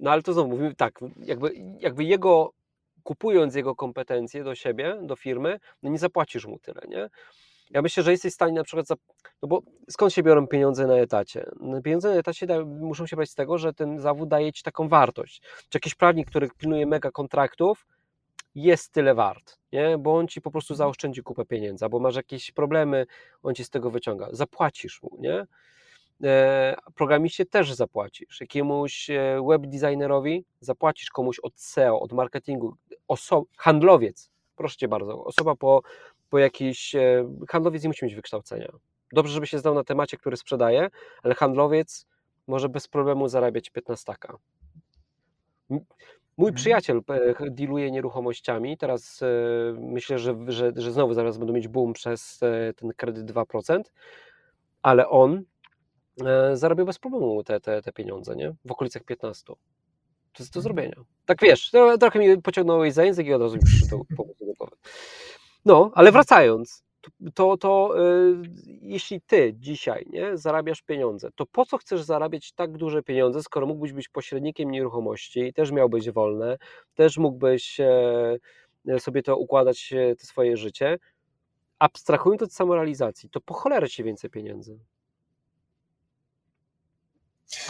[0.00, 2.52] no ale to znowu mówimy tak, jakby, jakby jego,
[3.04, 7.10] kupując jego kompetencje do siebie, do firmy, no nie zapłacisz mu tyle, nie?
[7.70, 8.86] Ja myślę, że jesteś w stanie na przykład,
[9.42, 11.50] no bo skąd się biorą pieniądze na etacie?
[11.60, 14.62] No pieniądze na etacie da, muszą się brać z tego, że ten zawód daje ci
[14.62, 15.42] taką wartość.
[15.68, 17.86] Czy jakiś prawnik, który pilnuje mega kontraktów,
[18.54, 19.98] jest tyle wart, nie?
[19.98, 23.06] bo on ci po prostu zaoszczędzi kupę pieniędzy, albo masz jakieś problemy,
[23.42, 24.28] on ci z tego wyciąga.
[24.32, 25.46] Zapłacisz mu, nie?
[26.24, 28.40] E, programiście też zapłacisz.
[28.40, 32.76] Jakiemuś e, web designerowi zapłacisz komuś od SEO, od marketingu,
[33.56, 35.82] handlowiec, proszę cię bardzo, osoba po,
[36.30, 38.72] po jakiś, e, handlowiec nie musi mieć wykształcenia.
[39.12, 40.90] Dobrze, żeby się znał na temacie, który sprzedaje,
[41.22, 42.06] ale handlowiec
[42.46, 44.38] może bez problemu zarabiać 15 taka.
[46.36, 46.54] Mój Mhm.
[46.54, 48.76] przyjaciel e, dealuje nieruchomościami.
[48.78, 49.26] Teraz e,
[49.80, 52.40] myślę, że, że, że znowu zaraz będą mieć boom przez
[52.76, 53.80] ten kredyt 2%,
[54.82, 55.42] ale on
[56.52, 58.54] zarabia bez problemu te, te, te pieniądze, nie?
[58.64, 59.52] W okolicach 15.
[60.34, 60.96] To jest do zrobienia.
[61.26, 61.70] Tak wiesz,
[62.00, 64.76] trochę mi pociągnąłeś za język i od razu mi przyszedł pomysł do głowy.
[65.64, 66.84] No, ale wracając,
[67.34, 68.42] to, to y,
[68.82, 73.66] jeśli ty dzisiaj nie, zarabiasz pieniądze, to po co chcesz zarabiać tak duże pieniądze, skoro
[73.66, 76.58] mógłbyś być pośrednikiem nieruchomości, też miałbyś wolne,
[76.94, 78.38] też mógłbyś e,
[78.98, 80.98] sobie to układać, e, to swoje życie,
[81.78, 84.78] abstrahując od samorealizacji, to po cholerę ci więcej pieniędzy.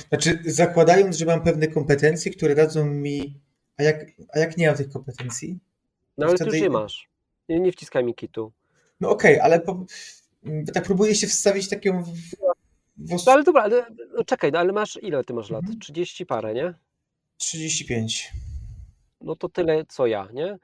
[0.09, 3.41] Znaczy, zakładając, że mam pewne kompetencje, które dadzą mi.
[3.77, 5.59] A jak, a jak nie mam tych kompetencji?
[6.19, 7.09] No ale ty wtedy- już je masz.
[7.49, 8.53] Nie, nie wciskaj mi kitu.
[9.01, 9.85] No okej, ale po,
[10.75, 12.03] tak próbuję się wstawić taką.
[12.03, 12.11] W,
[12.97, 15.63] No ale dobra, ale, no czekaj, no ale masz, ile ty masz lat?
[15.63, 15.79] Mhm.
[15.81, 16.75] 30 parę, nie?
[17.37, 18.33] 35.
[19.21, 20.59] no to tyle co ja, nie?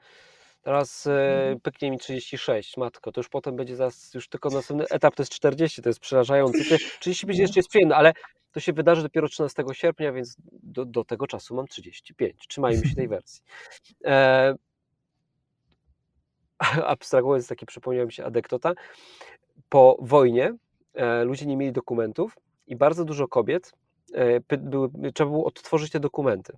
[0.61, 1.59] Teraz e, Mhm.
[1.59, 5.31] pyknie mi 36, matko, to już potem będzie zaraz, już tylko następny etap to jest
[5.31, 6.57] 40, to jest przerażające.
[6.65, 7.41] Te 35 No.
[7.41, 8.13] jeszcze jest przyjemne, ale
[8.51, 12.47] to się wydarzy dopiero 13 sierpnia, więc do, do tego czasu mam 35.
[12.47, 13.41] Trzymajmy się tej wersji.
[14.05, 14.55] E,
[16.85, 18.73] abstrahując, taki przypomniał mi się anegdota.
[19.69, 20.53] Po wojnie
[20.93, 22.35] e, ludzie nie mieli dokumentów
[22.67, 23.71] i bardzo dużo kobiet
[24.13, 26.57] e, py, były, trzeba było odtworzyć te dokumenty.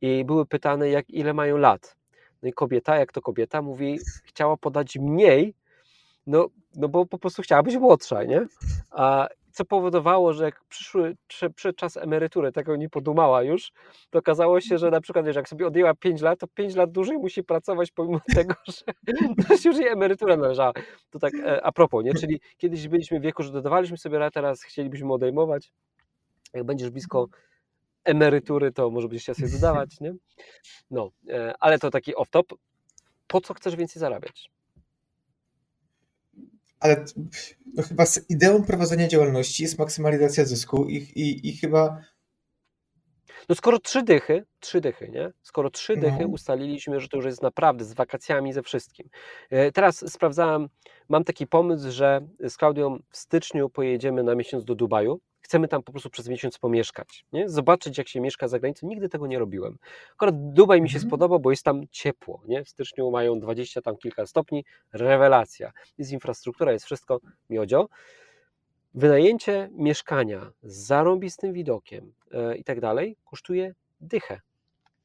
[0.00, 1.96] I były pytane, jak, ile mają lat.
[2.42, 5.54] No i kobieta, jak to kobieta, mówi, chciała podać mniej,
[6.26, 8.46] no, no bo po prostu chciała być młodsza, nie?
[8.90, 13.72] A co powodowało, że jak przyszły, przy, przy czas emerytury, tego nie podumała już,
[14.10, 16.92] to okazało się, że na przykład, wiesz, jak sobie odjęła 5 lat, to 5 lat
[16.92, 18.82] dłużej musi pracować, pomimo tego, że,
[19.62, 20.72] że już jej emerytura należała.
[21.10, 22.14] To tak e, a propos, nie?
[22.14, 25.72] Czyli kiedyś byliśmy w wieku, że dodawaliśmy sobie lat, teraz chcielibyśmy odejmować.
[26.54, 27.28] Jak będziesz blisko
[28.04, 30.14] emerytury, to może będziesz chciał sobie dodawać, nie?
[30.90, 32.54] No, e, ale to taki off-top.
[33.26, 34.50] Po co chcesz więcej zarabiać?
[36.80, 37.04] Ale
[37.74, 42.00] no chyba z ideą prowadzenia działalności jest maksymalizacja zysku i, i, i chyba.
[43.48, 45.32] No skoro trzy dychy, trzy dychy, nie?
[45.42, 46.26] Skoro trzy dychy No.
[46.28, 49.08] ustaliliśmy, że to już jest naprawdę z wakacjami, ze wszystkim.
[49.50, 50.68] E, Teraz sprawdzałem,
[51.08, 55.20] mam taki pomysł, że z Klaudią w styczniu pojedziemy na miesiąc do Dubaju.
[55.40, 57.48] Chcemy tam po prostu przez miesiąc pomieszkać, nie?
[57.48, 58.86] zobaczyć jak się mieszka za granicą.
[58.86, 59.78] Nigdy tego nie robiłem.
[60.12, 61.08] Akurat Dubaj mi się Mhm.
[61.08, 62.42] spodobał, bo jest tam ciepło.
[62.46, 62.64] Nie?
[62.64, 65.72] W styczniu mają 20 tam kilka stopni, rewelacja.
[65.98, 67.20] Jest infrastruktura, jest wszystko,
[67.50, 67.88] miodzio.
[68.94, 74.40] Wynajęcie mieszkania z zarąbistym widokiem e, i tak dalej kosztuje dychę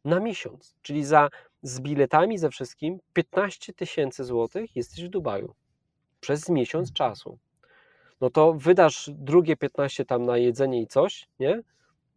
[0.05, 0.75] na miesiąc.
[0.81, 1.29] Czyli za,
[1.61, 5.53] z biletami, ze wszystkim 15 tysięcy złotych jesteś w Dubaju
[6.19, 7.37] przez miesiąc czasu.
[8.23, 11.61] No to wydasz drugie 15 tam na jedzenie i coś, nie?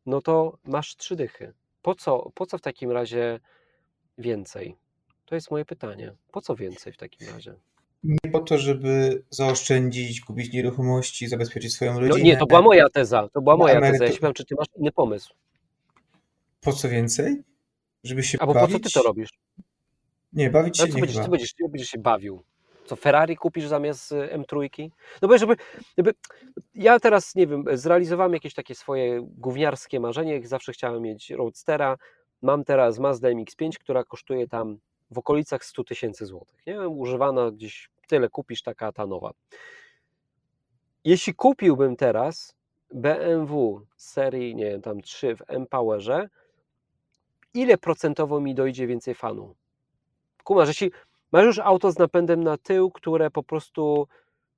[0.07, 1.53] No to masz trzy dychy.
[1.83, 3.41] Po co, po co w takim razie
[4.19, 4.77] więcej?
[5.25, 6.13] To jest moje pytanie.
[6.33, 7.55] Po co więcej w takim razie?
[8.05, 12.25] Nie po to, żeby zaoszczędzić, kupić nieruchomości, zabezpieczyć swoją No rodzinę.
[12.25, 13.29] nie, to była moja teza.
[13.33, 14.05] To była moja teza.
[14.05, 15.35] Ja się pytam, czy ty masz inny pomysł.
[16.61, 17.43] Po co więcej?
[18.05, 18.77] Żeby się Albo po bawić?
[18.77, 19.31] co ty to robisz?
[20.33, 21.25] Nie, bawić się Ale co nie będziesz, chyba.
[21.25, 22.43] ty będziesz, ty będziesz się bawił?
[22.87, 24.89] Co, Ferrari kupisz zamiast y, M3?
[25.23, 25.57] No bo żeby,
[25.99, 26.15] żeby,
[26.75, 31.97] ja teraz, nie wiem, zrealizowałem jakieś takie swoje gówniarskie marzenie, zawsze chciałem mieć Roadstera,
[32.43, 34.79] mam teraz Mazda MX-5, która kosztuje tam
[35.11, 36.89] w okolicach 100 tysięcy złotych, nie?
[36.89, 39.31] Używana gdzieś, tyle kupisz, taka ta nowa.
[41.05, 42.55] Jeśli kupiłbym teraz
[42.95, 46.29] BMW serii, nie wiem, tam 3 w M-Powerze,
[47.55, 49.55] ile procentowo mi dojdzie więcej fanu?
[50.45, 50.91] Kumasz, jeśli
[51.33, 54.09] masz już auto z napędem na tył, które po prostu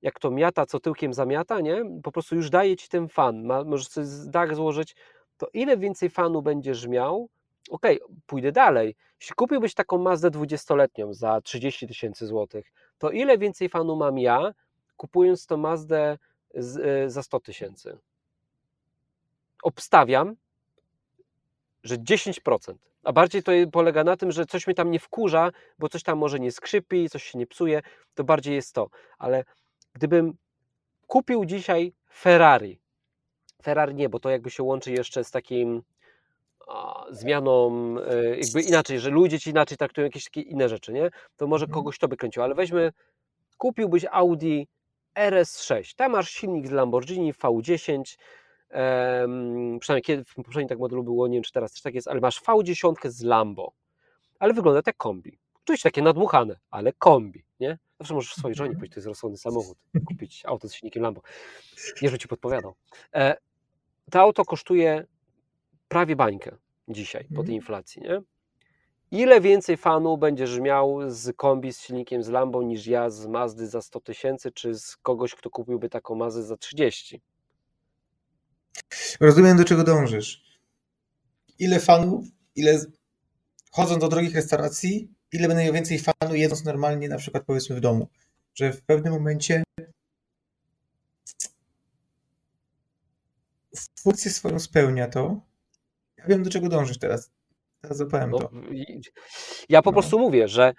[0.03, 1.85] jak to miata, co tyłkiem zamiata, nie?
[2.03, 4.97] Po prostu już daje ci ten fan, ma, możesz sobie dach złożyć,
[5.37, 7.29] to ile więcej fanu będziesz miał?
[7.71, 8.97] Okej, pójdę dalej.
[9.21, 14.55] Jeśli kupiłbyś taką Mazdę 20-letnią za 30 tysięcy złotych, to ile więcej fanu mam ja,
[14.97, 16.19] kupując tą Mazdę
[16.55, 16.77] z,
[17.07, 17.99] y, za 100 tysięcy?
[19.63, 20.37] Obstawiam,
[21.83, 22.88] że 10%.
[23.05, 26.19] A bardziej to polega na tym, że coś mnie tam nie wkurza, bo coś tam
[26.19, 27.83] może nie skrzypi, coś się nie psuje,
[28.15, 28.89] to bardziej jest to.
[29.19, 29.45] Ale
[29.93, 30.35] gdybym
[31.07, 32.81] kupił dzisiaj Ferrari,
[33.63, 35.83] Ferrari nie, bo to jakby się łączy jeszcze z takim
[37.11, 37.71] zmianą,
[38.07, 41.11] e, jakby inaczej, że ludzie ci inaczej traktują jakieś takie inne rzeczy, nie?
[41.37, 41.75] To może Mhm.
[41.75, 42.93] kogoś to by kręciło, ale weźmy,
[43.59, 44.63] kupiłbyś Audi
[45.15, 48.17] RS6, tam masz silnik z Lamborghini V10,
[49.81, 52.21] przynajmniej kiedy, w poprzednim tak modelu było, nie wiem czy teraz też tak jest, ale
[52.21, 53.73] masz V10 z Lambo,
[54.39, 55.39] ale wygląda tak jak kombi.
[55.65, 57.79] Oczywiście takie nadmuchane, ale kombi, nie?
[58.01, 58.79] Zawsze możesz swojej żonie Mhm.
[58.81, 61.21] powiedzieć, to jest rozsądny samochód, kupić auto z silnikiem Lambo.
[62.03, 62.75] Nie, że ci podpowiadał.
[63.15, 63.37] E,
[64.11, 65.07] to auto kosztuje
[65.89, 66.57] prawie bańkę
[66.89, 67.53] dzisiaj po tej Mhm.
[67.55, 68.23] inflacji, nie?
[69.11, 73.67] Ile więcej fanu będziesz miał z kombi z silnikiem z Lambo niż ja z Mazdy
[73.67, 77.21] za 100 tysięcy, czy z kogoś, kto kupiłby taką Mazdę za 30?
[79.21, 80.43] Rozumiem, do czego dążysz.
[81.59, 82.25] Ile fanów,
[82.57, 82.81] ile
[83.73, 87.81] chodząc do drogich restauracji, ile będę miał więcej fanu jedząc normalnie, na przykład powiedzmy w
[87.81, 88.09] domu.
[88.55, 89.63] Że w pewnym momencie
[94.01, 95.41] funkcję swoją spełnia to.
[96.17, 97.31] Ja wiem, do czego dążysz teraz.
[97.81, 98.51] Teraz zapałem No, to.
[99.69, 99.93] ja po No.
[99.95, 100.75] prostu mówię, że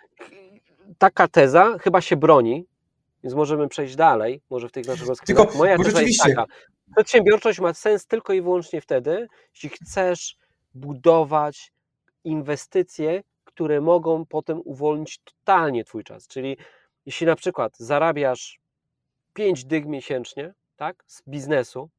[0.98, 2.66] taka teza chyba się broni,
[3.24, 5.42] więc możemy przejść dalej, może w tych naszych rozkminach.
[5.44, 6.54] Tylko, Moja bo teza jest rzeczywiście- taka,
[6.96, 10.38] przedsiębiorczość ma sens tylko i wyłącznie wtedy, jeśli chcesz
[10.74, 11.72] budować
[12.24, 16.58] inwestycje, które mogą potem uwolnić totalnie twój czas, czyli
[17.06, 18.60] jeśli na przykład zarabiasz
[19.34, 21.90] 5 dych miesięcznie, tak, z biznesu,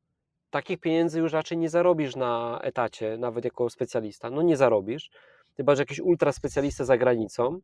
[0.51, 4.31] takich pieniędzy już raczej nie zarobisz na etacie, nawet jako specjalista.
[4.31, 5.11] No nie zarobisz.
[5.57, 7.61] Chyba, że jakiś ultra specjalista za granicą,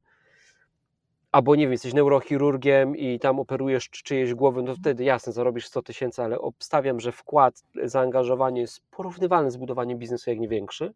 [1.33, 5.67] albo nie wiem, jesteś neurochirurgiem i tam operujesz czy- czyjeś głowy, no wtedy jasne, zarobisz
[5.67, 10.93] 100 tysięcy, ale obstawiam, że wkład, zaangażowanie jest porównywalne z budowaniem biznesu, jak nie większy,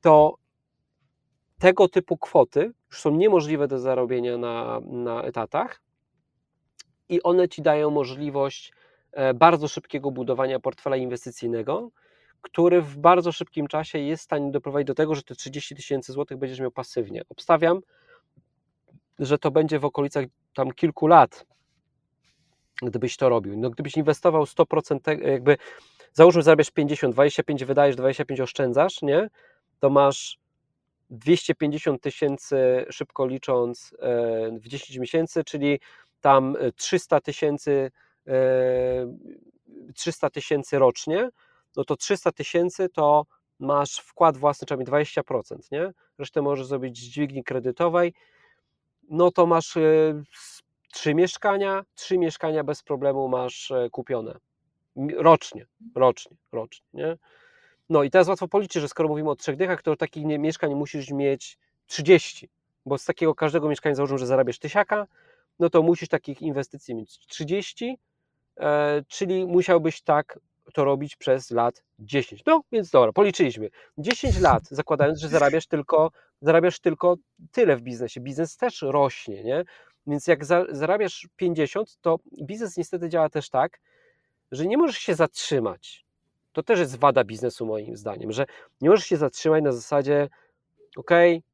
[0.00, 0.36] to
[1.58, 5.82] tego typu kwoty już są niemożliwe do zarobienia na, na etatach
[7.08, 8.72] i one ci dają możliwość
[9.12, 11.90] e, bardzo szybkiego budowania portfela inwestycyjnego,
[12.40, 16.12] który w bardzo szybkim czasie jest w stanie doprowadzić do tego, że te 30 tysięcy
[16.12, 17.22] złotych będziesz miał pasywnie.
[17.28, 17.80] Obstawiam,
[19.18, 20.24] że to będzie w okolicach
[20.54, 21.46] tam kilku lat,
[22.82, 23.56] gdybyś to robił.
[23.56, 25.56] No, gdybyś inwestował 100%, te- jakby
[26.12, 29.30] załóżmy zarabiasz 50, 25 wydajesz, 25 oszczędzasz, nie?
[29.80, 30.38] To masz
[31.10, 35.80] 250 tysięcy, szybko licząc, e, w 10 miesięcy, czyli
[36.20, 37.90] tam e, 300 tysięcy
[38.26, 38.32] e,
[39.94, 41.30] 300 tysięcy rocznie,
[41.76, 43.26] no to 300 tysięcy to
[43.58, 45.92] masz wkład własny, czyli 20%, nie?
[46.18, 48.14] Resztę możesz zrobić z dźwigni kredytowej,
[49.10, 50.22] no to masz e,
[50.92, 54.34] trzy mieszkania, trzy mieszkania bez problemu masz e, kupione.
[55.16, 57.16] Rocznie, rocznie, rocznie, nie?
[57.88, 61.10] No i teraz łatwo policzyć, że skoro mówimy o trzech dychach, to takich mieszkań musisz
[61.10, 62.48] mieć 30,
[62.86, 65.06] bo z takiego każdego mieszkania założymy, że zarabiasz tysiaka,
[65.58, 67.98] no to musisz takich inwestycji mieć 30,
[68.60, 70.38] e, czyli musiałbyś tak
[70.72, 72.42] to robić przez lat 10.
[72.46, 73.70] No więc dobra, policzyliśmy.
[73.98, 77.16] 10 lat, zakładając, że zarabiasz tylko, zarabiasz tylko
[77.52, 78.20] tyle w biznesie.
[78.20, 79.64] Biznes też rośnie, nie?
[80.06, 83.80] Więc jak za, zarabiasz 50, to biznes niestety działa też tak,
[84.52, 86.04] że nie możesz się zatrzymać.
[86.52, 88.46] To też jest wada biznesu moim zdaniem, że
[88.80, 90.28] nie możesz się zatrzymać na zasadzie
[90.96, 91.10] ok,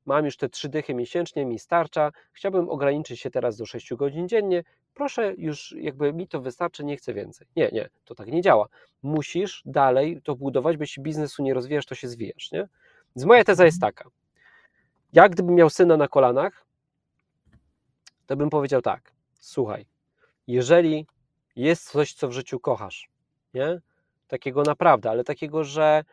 [0.06, 4.28] mam już te trzy dychy miesięcznie, mi starcza, chciałbym ograniczyć się teraz do 6 godzin
[4.28, 4.64] dziennie,
[4.94, 7.46] proszę już jakby mi to wystarczy, nie chcę więcej.
[7.56, 8.68] Nie, nie, to tak nie działa.
[9.02, 12.68] Musisz dalej to budować, bo jeśli biznesu nie rozwijasz, to się zwijasz, nie?
[13.16, 14.10] Więc moja teza jest taka,
[15.12, 16.66] ja gdybym miał syna na kolanach,
[18.26, 19.86] to bym powiedział tak, słuchaj,
[20.46, 21.06] jeżeli
[21.56, 23.08] jest coś, co w życiu kochasz,
[23.54, 23.80] nie?
[24.28, 26.04] Takiego naprawdę, ale takiego, że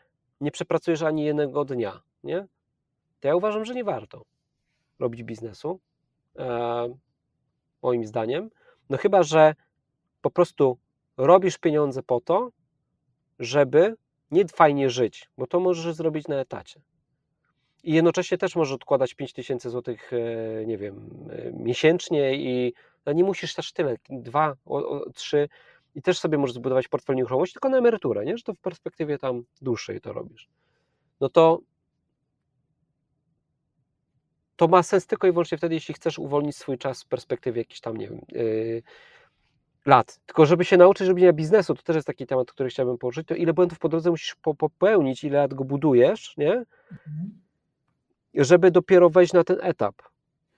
[0.42, 2.48] nie przepracujesz ani jednego dnia, nie?
[3.20, 4.26] To ja uważam, że nie warto
[5.00, 5.80] robić biznesu,
[6.40, 6.96] e,
[7.82, 8.50] moim zdaniem.
[8.90, 9.56] No chyba, że
[10.22, 10.78] po prostu
[11.18, 12.50] robisz pieniądze po to,
[13.40, 13.96] żeby
[14.32, 16.82] nie fajnie żyć, bo to możesz zrobić na etacie.
[17.88, 22.74] I jednocześnie też możesz odkładać 5000 zł, e, nie wiem, e, miesięcznie i
[23.06, 25.50] no nie musisz też tyle, dwa, o, o, trzy
[25.96, 28.38] i też sobie możesz zbudować portfel nieruchomości, tylko na emeryturę, nie?
[28.38, 30.50] że to w perspektywie tam dłuższej to robisz.
[31.20, 31.60] No to
[34.56, 37.80] to ma sens tylko i wyłącznie wtedy, jeśli chcesz uwolnić swój czas w perspektywie jakichś
[37.80, 38.84] tam, nie wiem, yy,
[39.86, 40.20] lat.
[40.26, 43.36] Tylko żeby się nauczyć robienia biznesu, to też jest taki temat, który chciałbym poruszyć, to
[43.36, 46.52] ile błędów po drodze musisz po- popełnić, ile lat go budujesz, nie?
[46.92, 47.47] Mhm.
[48.44, 49.96] Żeby dopiero wejść na ten etap.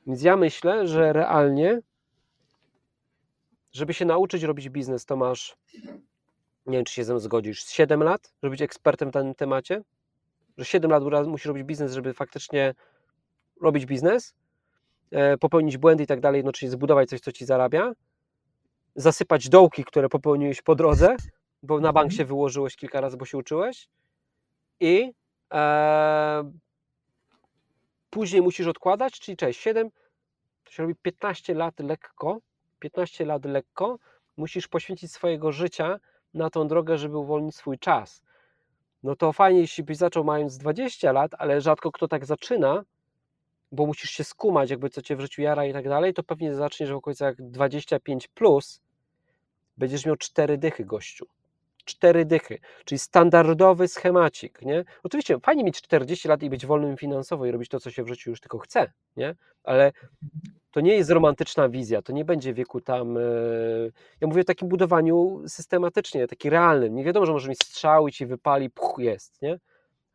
[0.08, 1.82] Więc ja myślę, że realnie,
[3.72, 5.58] żeby się nauczyć robić biznes, to masz,
[6.65, 9.82] nie wiem, czy się ze mną zgodzisz, 7 lat, żeby być ekspertem w danym temacie,
[10.58, 12.74] że 7 lat musisz robić biznes, żeby faktycznie
[13.62, 14.34] robić biznes,
[15.12, 17.94] e, popełnić błędy i tak dalej, jednocześnie zbudować coś, co ci zarabia,
[18.96, 21.15] zasypać dołki, które popełniłeś po drodze,
[21.63, 22.18] bo na bank Mhm.
[22.18, 23.89] się wyłożyłeś kilka razy, bo się uczyłeś
[24.80, 25.12] i
[25.54, 26.52] e,
[28.10, 29.89] później musisz odkładać, czyli cześć, 7,
[30.63, 32.39] to się robi 15 lat lekko,
[32.80, 34.00] 15 lat lekko,
[34.38, 36.00] musisz poświęcić swojego życia
[36.34, 38.24] na tą drogę, żeby uwolnić swój czas.
[39.04, 42.84] No to fajnie, jeśli byś zaczął mając 20 lat, ale rzadko kto tak zaczyna,
[43.72, 46.56] bo musisz się skumać, jakby co cię w życiu jara i tak dalej, to pewnie
[46.56, 48.82] zaczniesz w okolicach 25 plus,
[49.78, 51.26] będziesz miał cztery dychy, gościu.
[51.89, 54.86] Cztery dychy, czyli standardowy schemacik, nie?
[55.04, 58.08] Oczywiście fajnie mieć 40 lat i być wolnym finansowo i robić to, co się w
[58.08, 59.36] życiu już tylko chce, nie?
[59.63, 59.91] Ale
[60.71, 63.17] to nie jest romantyczna wizja, to nie będzie wieku tam.
[63.17, 63.21] e,
[64.21, 66.95] Ja mówię o takim budowaniu systematycznie, taki realnym.
[66.95, 69.60] Nie wiadomo, że może mieć strzał i ci wypali, puch, jest, nie?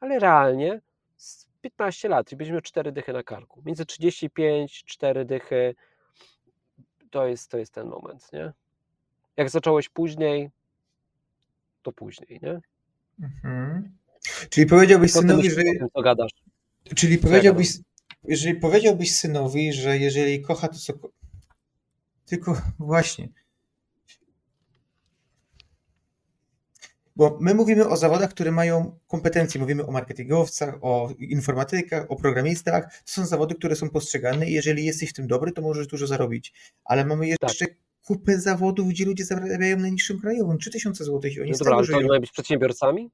[0.00, 0.80] Ale realnie
[1.16, 3.62] z 15 lat i będziesz miał 4 dychy na karku.
[3.66, 5.74] Między 35, 4 dychy
[7.10, 8.52] to jest, to jest ten moment, nie?
[9.36, 10.50] Jak zacząłeś później,
[11.84, 12.60] to później, nie?
[13.22, 13.92] Mhm.
[14.50, 15.62] Czyli powiedziałbyś synowi, że.
[16.96, 17.68] Czyli powiedziałbyś,
[18.24, 20.92] jeżeli powiedziałbyś synowi, że jeżeli kocha to, co.
[20.92, 21.10] ko-
[22.26, 23.28] Tylko właśnie.
[27.16, 29.60] Bo my mówimy o zawodach, które mają kompetencje.
[29.60, 32.84] Mówimy o marketingowcach, o informatykach, o programistach.
[32.84, 36.06] To są zawody, które są postrzegane i jeżeli jesteś w tym dobry, to możesz dużo
[36.06, 36.52] zarobić.
[36.84, 37.64] Ale mamy jeszcze
[38.04, 42.00] kupę zawodów, gdzie ludzie zarabiają najniższym krajowym 3000 zł i oni No dobra, ale to
[42.08, 43.10] mają być przedsiębiorcami?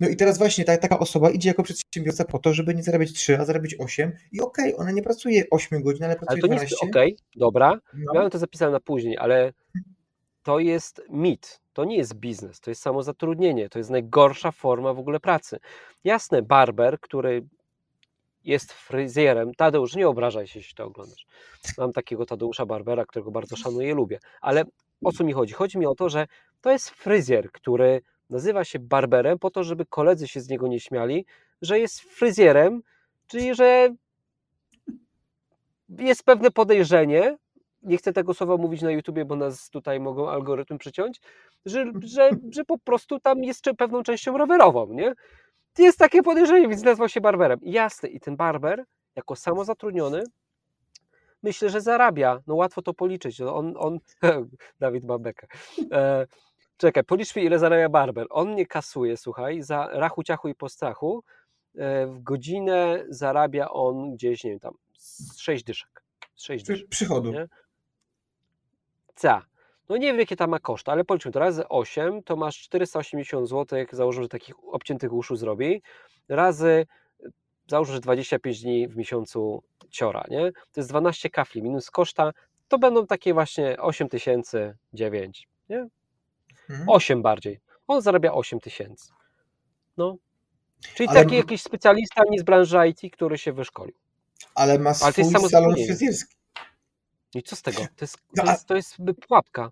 [0.00, 3.12] No i teraz właśnie ta, taka osoba idzie jako przedsiębiorca po to, żeby nie zarabiać
[3.12, 6.46] 3, a zarabiać 8 i okej, ona nie pracuje 8 godzin, ale Ale pracuje to
[6.46, 6.74] nie 12.
[6.74, 9.52] jest, okej, dobra, no, miałem to zapisane na później, ale
[10.42, 14.98] to jest mit, to nie jest biznes, to jest samozatrudnienie, to jest najgorsza forma w
[14.98, 15.58] ogóle pracy.
[16.04, 17.42] Jasne, barber, który
[18.44, 21.26] jest fryzjerem, Tadeusz, nie obrażaj się, jeśli to oglądasz.
[21.78, 24.64] Mam takiego Tadeusza Barbera, którego bardzo szanuję lubię, ale
[25.04, 25.54] o co mi chodzi?
[25.54, 26.26] Chodzi mi o to, że
[26.60, 30.80] to jest fryzjer, który nazywa się barberem po to, żeby koledzy się z niego nie
[30.80, 31.26] śmiali,
[31.62, 32.82] że jest fryzjerem,
[33.26, 33.94] czyli że
[35.98, 37.36] jest pewne podejrzenie,
[37.82, 41.20] nie chcę tego słowa mówić na YouTubie, bo nas tutaj mogą algorytm przyciąć,
[41.66, 45.14] że, że, że po prostu tam jest pewną częścią rowerową, nie?
[45.78, 47.60] Jest takie podejrzenie, więc nazwał się barberem.
[47.62, 48.84] I Jasne, i ten barber,
[49.16, 50.22] jako samozatrudniony,
[51.42, 52.40] myślę, że zarabia.
[52.46, 53.38] No łatwo to policzyć.
[53.38, 53.98] No on, on
[54.80, 55.46] Dawid Babeka.
[55.92, 56.26] E,
[56.76, 58.26] czekaj, policz mi, ile zarabia barber.
[58.30, 61.24] On nie kasuje, słuchaj, za rachu, ciachu i postrachu.
[61.76, 66.02] E, w godzinę zarabia on gdzieś, nie wiem, tam z 6 dyszek.
[66.34, 66.88] Z 6 dyszek.
[66.88, 67.32] przy- przychodu.
[67.32, 67.48] Nie?
[69.14, 69.42] Ca.
[69.88, 73.48] No nie wiem, jakie tam ma koszty, ale policzmy to razy 8, to masz 480
[73.48, 75.82] zł, założę, że takich obciętych uszu zrobi,
[76.28, 76.86] razy,
[77.70, 80.52] załóżmy, że 25 dni w miesiącu ciora, nie?
[80.52, 82.32] To jest 12 kafli minus koszta,
[82.68, 85.86] to będą takie właśnie 8 tysięcy, 9, nie?
[86.70, 86.88] Mhm.
[86.88, 87.60] 8 bardziej.
[87.86, 89.12] On zarabia 8 tysięcy.
[89.96, 90.16] No.
[90.94, 93.94] Czyli Ale- taki jakiś specjalista nie z branży IT, który się wyszkolił.
[94.54, 96.36] Ale ma Ale to swój jest salon fryzjerski.
[97.34, 97.78] I co z tego?
[97.78, 98.96] To jest, No to jest, to jest
[99.28, 99.70] pułapka.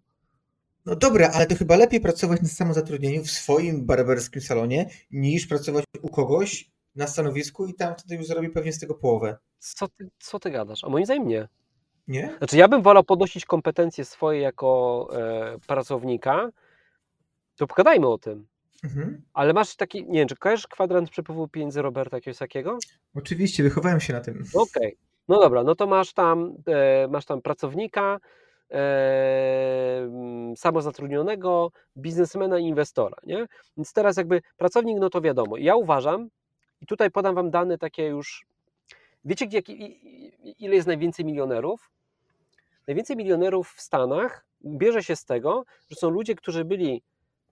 [0.87, 5.85] No dobra, ale to chyba lepiej pracować na samozatrudnieniu w swoim barberskim salonie, niż pracować
[6.03, 9.37] u kogoś na stanowisku i tam wtedy już zarobi pewnie z tego połowę.
[9.59, 10.85] Co ty, co ty gadasz?
[10.85, 11.49] A moim zdaniem nie.
[12.09, 12.35] Nie?
[12.39, 16.51] Znaczy, ja bym wolał podnosić kompetencje swoje jako e, pracownika,
[17.57, 18.47] to pogadajmy o tym.
[18.85, 19.23] Mhm.
[19.33, 22.79] Ale masz taki, nie wiem, czy kojarzysz kwadrant przepływu pieniędzy Roberta Kiosakiego?
[23.15, 24.45] Oczywiście, wychowałem się na tym.
[24.55, 24.97] Okej.
[25.29, 28.21] No dobra, no to masz tam, e, masz tam pracownika,
[30.57, 33.47] samozatrudnionego, biznesmena i inwestora, nie?
[33.77, 35.57] Więc teraz jakby pracownik, no to wiadomo.
[35.57, 36.29] Ja uważam,
[36.81, 38.47] i tutaj podam wam dane takie już,
[39.25, 39.47] wiecie
[40.59, 41.91] ile jest najwięcej milionerów?
[42.87, 47.03] Najwięcej milionerów w Stanach bierze się z tego, że są ludzie, którzy byli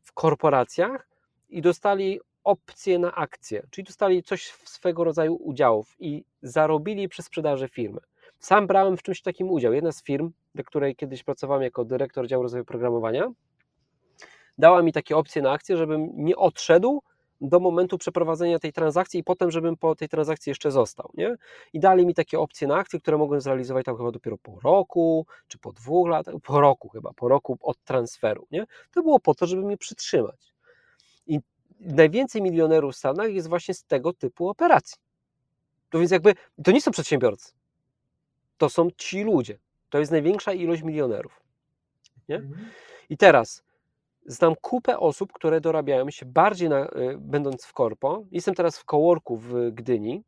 [0.03, 1.09] w korporacjach
[1.49, 7.69] i dostali opcje na akcje, czyli dostali coś swego rodzaju udziałów i zarobili przy sprzedaży
[7.69, 8.01] firmy.
[8.45, 9.73] Sam brałem w czymś takim udział.
[9.73, 13.33] Jedna z firm, do której kiedyś pracowałem jako dyrektor działu rozwoju programowania,
[14.59, 17.03] dała mi takie opcje na akcje, żebym nie odszedł
[17.41, 21.11] do momentu przeprowadzenia tej transakcji i potem, żebym po tej transakcji jeszcze został.
[21.15, 21.37] Nie?
[21.73, 25.27] I dali mi takie opcje na akcje, które mogłem zrealizować tam chyba dopiero po roku,
[25.49, 28.47] czy po dwóch latach, po roku chyba, po roku od transferu.
[28.51, 28.67] Nie?
[28.91, 30.55] To było po to, żeby mnie przytrzymać.
[31.27, 31.41] I
[31.81, 34.97] najwięcej milionerów w Stanach jest właśnie z tego typu operacji.
[35.91, 37.64] To więc jakby, to nie są przedsiębiorcy.
[38.59, 39.59] To są ci ludzie.
[39.91, 41.41] To jest największa ilość milionerów.
[42.29, 42.37] Nie?
[42.37, 42.69] Mhm.
[43.11, 43.63] I teraz
[44.27, 48.25] znam kupę osób, które dorabiają się bardziej na, y, będąc w korpo.
[48.31, 50.25] Jestem teraz w coworku w Gdyni.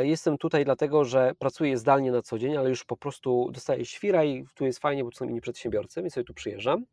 [0.00, 4.24] Jestem tutaj dlatego, że pracuję zdalnie na co dzień, ale już po prostu dostaję świra
[4.24, 6.84] i tu jest fajnie, bo to są inni przedsiębiorcy, więc sobie tu przyjeżdżam.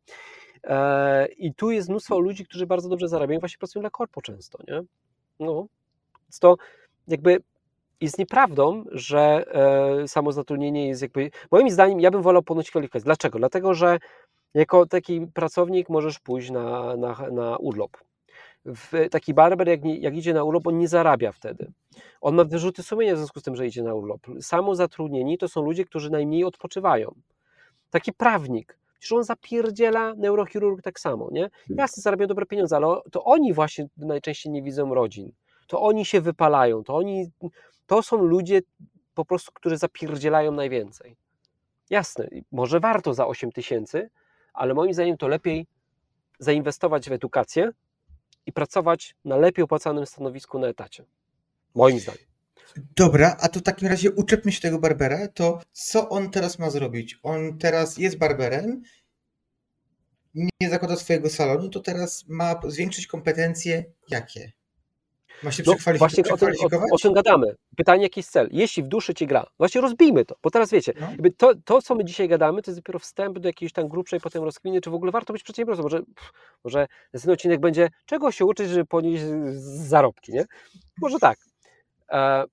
[0.64, 4.58] E, I tu jest mnóstwo ludzi, którzy bardzo dobrze zarabiają, właśnie pracują dla korpo często,
[4.68, 4.82] nie?
[5.40, 5.66] No,
[6.22, 6.56] więc to
[7.08, 7.42] jakby
[8.02, 9.44] jest nieprawdą, że
[10.02, 11.30] e, samozatrudnienie jest jakby.
[11.50, 13.04] Moim zdaniem, ja bym wolał ponosić kwalifikacje.
[13.04, 13.38] Dlaczego?
[13.38, 13.98] Dlatego, że
[14.54, 17.96] jako taki pracownik możesz pójść na, na, na urlop.
[18.64, 21.72] W, taki barber, jak, nie, jak idzie na urlop, on nie zarabia wtedy.
[22.20, 24.20] On ma wyrzuty sumienia w związku z tym, że idzie na urlop.
[24.40, 27.14] Samozatrudnieni to są ludzie, którzy najmniej odpoczywają.
[27.90, 31.50] Taki prawnik, Przecież on zapierdziela neurochirurg tak samo, nie?
[31.68, 35.32] Jasne, zarabiają dobre pieniądze, ale to oni właśnie najczęściej nie widzą rodzin.
[35.66, 37.30] To oni się wypalają, to oni,
[37.92, 38.60] to są ludzie
[39.14, 41.16] po prostu, którzy zapierdzielają najwięcej.
[41.90, 44.10] Jasne, może warto za 8 tysięcy,
[44.52, 45.66] ale moim zdaniem to lepiej
[46.38, 47.70] zainwestować w edukację
[48.46, 51.04] i pracować na lepiej opłacanym stanowisku na etacie.
[51.74, 52.24] Moim zdaniem.
[52.96, 56.70] Dobra, a to w takim razie uczepmy się tego Barbera, to co on teraz ma
[56.70, 57.18] zrobić?
[57.22, 58.82] On teraz jest Barberem,
[60.34, 64.52] nie zakłada swojego salonu, to teraz ma zwiększyć kompetencje jakie?
[65.42, 67.56] Ma się no, właśnie o tym, o, o tym gadamy.
[67.76, 68.48] Pytanie, jaki jest cel?
[68.52, 71.08] Jeśli w duszy ci gra, właśnie rozbijmy to, bo teraz wiecie, no.
[71.36, 74.44] to, to, co my dzisiaj gadamy, to jest dopiero wstęp do jakiejś tam grubszej potem
[74.44, 75.82] rozkminy, czy w ogóle warto być przedsiębiorcą.
[75.82, 76.32] Może, pff,
[76.64, 76.86] może
[77.22, 79.22] ten odcinek będzie, czego się uczyć, żeby ponieść
[79.64, 80.44] zarobki, nie?
[81.00, 81.38] Może tak.
[82.10, 82.44] E,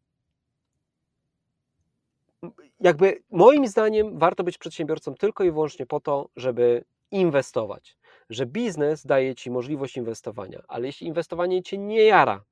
[2.80, 7.98] jakby moim zdaniem warto być przedsiębiorcą tylko i wyłącznie po to, żeby inwestować.
[8.30, 12.44] Że biznes daje ci możliwość inwestowania, ale jeśli inwestowanie cię nie jara,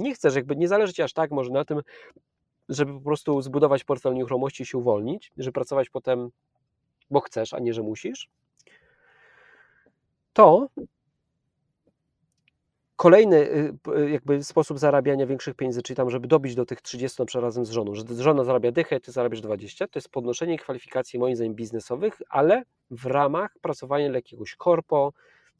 [0.00, 1.80] nie chcesz, jakby nie zależy ci aż tak może na tym,
[2.68, 6.30] żeby po prostu zbudować portfel nieruchomości i się uwolnić, żeby pracować potem,
[7.10, 8.28] bo chcesz, a nie, że musisz,
[10.32, 10.68] to
[13.00, 17.22] Kolejny y, y, jakby sposób zarabiania większych pieniędzy, czyli tam, żeby dobić do tych 30
[17.34, 21.18] na razem z żoną, że żona zarabia dychę, ty zarabiasz 20, to jest podnoszenie kwalifikacji
[21.18, 25.12] moim zdaniem biznesowych, ale w ramach pracowania dla jakiegoś korpo,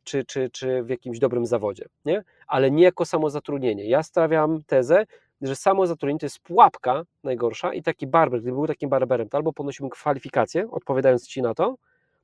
[0.04, 2.24] czy, czy, czy w jakimś dobrym zawodzie, nie?
[2.46, 3.84] ale nie jako samozatrudnienie.
[3.84, 5.06] Ja stawiam tezę,
[5.40, 9.52] że samozatrudnienie to jest pułapka najgorsza i taki barber, gdyby był takim barberem, to albo
[9.52, 11.76] podnosiłbym kwalifikacje, odpowiadając Ci na to,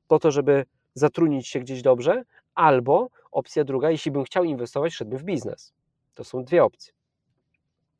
[0.07, 2.23] po to, żeby zatrudnić się gdzieś dobrze,
[2.55, 5.73] albo opcja druga, jeśli bym chciał inwestować, szedłbym w biznes.
[6.13, 6.93] To są dwie opcje.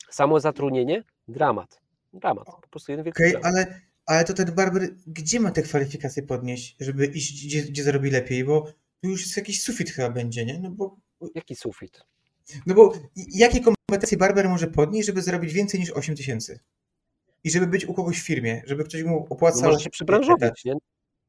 [0.09, 1.81] Samo zatrudnienie, dramat.
[2.13, 6.23] Dramat, po prostu jeden wielki okay, ale, ale to ten barber, gdzie ma te kwalifikacje
[6.23, 8.65] podnieść, żeby iść, gdzie, gdzie zarobi lepiej, bo
[9.01, 10.59] tu już jest jakiś sufit chyba będzie, nie?
[10.59, 10.97] No bo...
[11.35, 12.03] Jaki sufit?
[12.65, 12.93] No bo
[13.33, 16.59] jakie kompetencje barber może podnieść, żeby zarobić więcej niż 8 tysięcy?
[17.43, 19.61] I żeby być u kogoś w firmie, żeby ktoś mu opłacał...
[19.61, 20.73] No może się przybranżowić, nie?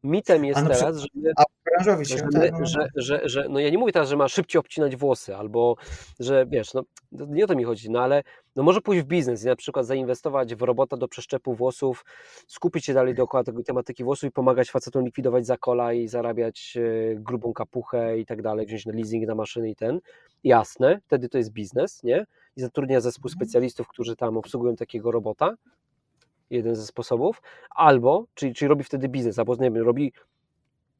[0.02, 1.06] Mitem jest a teraz, że,
[1.36, 2.66] a branżowi się, że, tak, no.
[2.66, 5.76] że, że, że, no ja nie mówię teraz, że ma szybciej obcinać włosy, albo
[6.20, 8.22] że wiesz, no nie o to mi chodzi, no ale
[8.58, 12.04] no może pójść w biznes i na przykład zainwestować w robota do przeszczepu włosów,
[12.46, 17.14] skupić się dalej dookoła tego tematyki włosów i pomagać facetom likwidować zakola i zarabiać e,
[17.14, 20.00] grubą kapuchę i tak dalej, wziąć na leasing na maszyny i ten.
[20.44, 22.26] Jasne, wtedy to jest biznes, nie?
[22.56, 23.38] I zatrudnia zespół mhm.
[23.38, 25.54] specjalistów, którzy tam obsługują takiego robota,
[26.50, 30.12] jeden ze sposobów, albo, czyli, czyli robi wtedy biznes, albo nie wiem, robi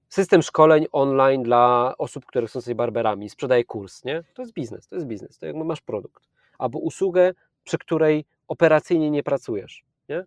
[0.09, 4.25] system szkoleń online dla osób, które są sobie barberami, sprzedaje kurs, nie?
[4.35, 6.29] To jest biznes, to jest biznes, to jakby masz produkt.
[6.59, 7.35] Albo usługę,
[7.69, 10.25] przy której operacyjnie nie pracujesz, nie?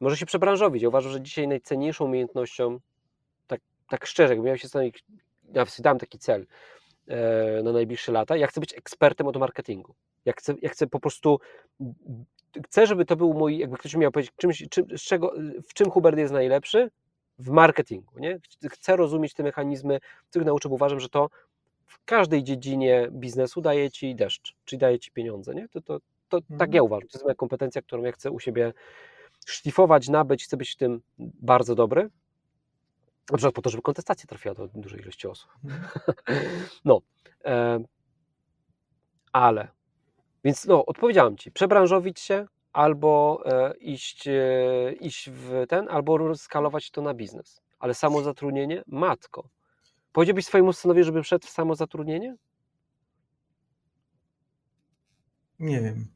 [0.00, 0.82] Może się przebranżowić.
[0.82, 2.78] Ja uważam, że dzisiaj najcenniejszą umiejętnością,
[3.46, 5.04] tak, tak szczerze, jakbym miał się stanowić,
[5.54, 6.46] ja dam taki cel
[7.08, 9.94] e, na najbliższe lata, ja chcę być ekspertem od marketingu.
[10.24, 11.38] Ja chcę, ja chcę po prostu
[12.66, 15.34] chcę, żeby to był mój, jakby ktoś miał powiedzieć, czymś, czym, czego,
[15.68, 16.90] w czym Hubert jest najlepszy?
[17.38, 18.18] W marketingu.
[18.18, 18.40] Nie?
[18.70, 20.00] Chcę rozumieć te mechanizmy,
[20.30, 21.30] których nauczę, bo uważam, że to
[21.90, 25.54] w każdej dziedzinie biznesu daje ci deszcz, czyli daje ci pieniądze.
[25.54, 25.68] Nie?
[25.68, 26.58] To, to, to mhm.
[26.58, 27.08] tak ja uważam.
[27.08, 28.72] To jest moja kompetencja, którą ja chcę u siebie
[29.46, 32.10] szlifować, nabyć, chcę być w tym bardzo dobry.
[33.30, 35.50] Na przykład po to, żeby kontestacja trafiła do dużej ilości osób.
[35.64, 35.88] Mhm.
[36.84, 37.00] no.
[37.44, 37.80] E,
[39.32, 39.68] ale
[40.44, 46.90] więc no, odpowiedziałem Ci, przebranżowić się albo e, iść, e, iść w ten, albo skalować
[46.90, 47.62] to na biznes.
[47.78, 48.82] Ale samozatrudnienie?
[48.86, 49.48] Matko.
[50.12, 52.36] Powiedziałbyś swojemu synowi, żeby wszedł w samozatrudnienie?
[55.58, 56.06] Nie wiem.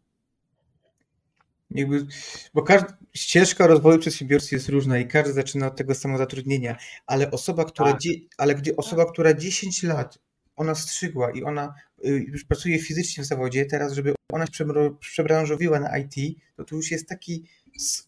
[1.70, 2.06] Jakby,
[2.54, 6.76] bo każda ścieżka rozwoju przedsiębiorstwa jest różna i każdy zaczyna od tego samozatrudnienia,
[7.06, 8.00] ale osoba, która, tak.
[8.38, 10.18] ale gdzie osoba, która 10 lat
[10.56, 11.74] ona strzygła i ona
[12.04, 14.64] y, już pracuje fizycznie w zawodzie, teraz żeby ona się
[15.00, 16.14] przebranżowiła na IT,
[16.56, 17.44] to tu już jest taki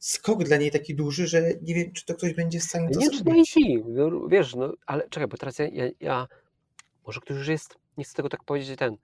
[0.00, 3.00] skok dla niej taki duży, że nie wiem, czy to ktoś będzie w stanie to
[3.00, 3.54] Nie czy na IT,
[4.28, 6.28] wiesz, no, ale czekaj, bo teraz ja, ja, ja,
[7.06, 8.96] może ktoś już jest, nie chcę tego tak powiedzieć, ten,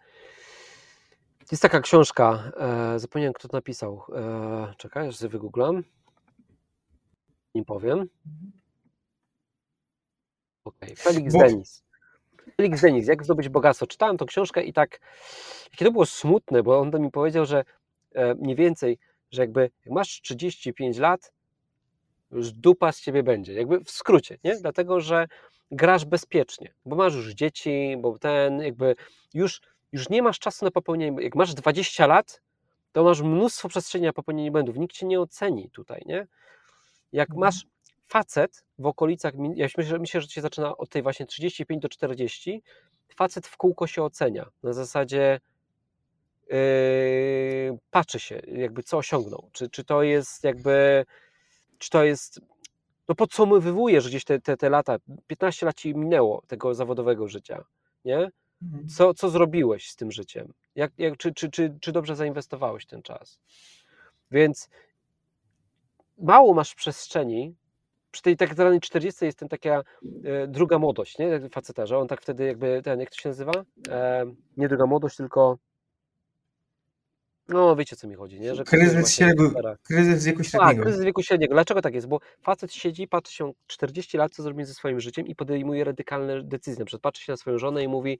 [1.53, 2.53] jest taka książka,
[2.95, 5.85] e, zapomniałem kto to napisał, e, czekaj, aż sobie wygooglam,
[7.55, 7.99] nie powiem.
[7.99, 8.53] Mhm.
[10.65, 10.97] Okej, okay.
[10.97, 11.85] Felix bo, Denis.
[12.57, 13.87] Felix Denis, jak zdobyć bogactwo.
[13.87, 15.01] Czytałem tą książkę i tak,
[15.73, 17.65] jakie to było smutne, bo on mi powiedział, że
[18.15, 18.99] e, mniej więcej,
[19.31, 21.33] że jakby jak masz 35 lat,
[22.31, 23.53] już dupa z ciebie będzie.
[23.55, 24.57] Jakby w skrócie, nie?
[24.57, 25.29] Dlatego, że
[25.71, 28.97] grasz bezpiecznie, bo masz już dzieci, bo ten jakby
[29.35, 29.61] już,
[29.93, 31.23] już nie masz czasu na popełnienie.
[31.23, 32.43] Jak masz 20 lat,
[32.93, 34.77] to masz mnóstwo przestrzeni na popełnienie błędów.
[34.77, 36.27] Nikt cię nie oceni tutaj, nie?
[37.13, 37.41] Jak Mhm.
[37.41, 37.67] masz
[38.13, 42.63] facet w okolicach, ja myślę, myślę, że się zaczyna od tej właśnie 35 do 40,
[43.15, 44.51] facet w kółko się ocenia.
[44.63, 45.41] Na zasadzie
[46.49, 49.49] yy, patrzy się, jakby co osiągnął.
[49.53, 51.05] Czy, czy to jest jakby,
[51.79, 52.41] czy to jest,
[53.09, 54.97] no podsumowywuje, że gdzieś te, te, te lata,
[55.27, 57.65] 15 lat ci minęło tego zawodowego życia,
[58.05, 58.31] nie?
[58.63, 58.89] Mhm.
[58.89, 60.53] Co, co zrobiłeś z tym życiem?
[60.75, 63.39] Jak, jak, czy, czy, czy, czy dobrze zainwestowałeś ten czas?
[64.31, 64.69] Więc
[66.19, 67.55] mało masz przestrzeni.
[68.13, 69.83] Przy tej tak zwanej 40 jest ten taka
[70.25, 71.41] e, druga młodość, nie?
[71.51, 73.53] Faceta, że on tak wtedy jakby ten, jak to się nazywa?
[73.89, 74.25] E,
[74.57, 75.59] nie druga młodość, tylko
[77.49, 78.55] no wiecie co mi chodzi, nie?
[78.55, 79.77] Że Kryzys właśnie średniego-.
[79.83, 80.83] Kryzys wieku Tak, średniego.
[80.83, 81.55] kryzys wieku średniego.
[81.55, 82.07] Dlaczego tak jest?
[82.07, 86.43] Bo facet siedzi, patrzy się 40 lat, co zrobi ze swoim życiem i podejmuje radykalne
[86.43, 86.81] decyzje.
[86.81, 88.19] Na przykład patrzy się na swoją żonę i mówi,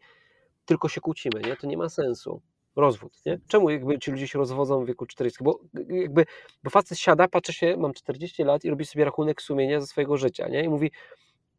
[0.65, 1.57] tylko się kłócimy, nie?
[1.57, 2.41] To nie ma sensu.
[2.77, 3.39] Rozwód, nie?
[3.49, 5.45] Czemu jakby ci ludzie się rozwodzą w wieku 40?
[5.45, 6.27] Bo jakby,
[6.65, 10.17] bo facet siada, patrzy się, mam 40 lat i robi sobie rachunek sumienia ze swojego
[10.17, 10.65] życia, nie?
[10.65, 10.91] I mówi,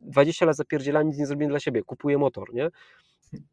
[0.01, 2.69] 20 lat zapierdzielam, nic nie zrobiłem dla siebie, kupuję motor, nie?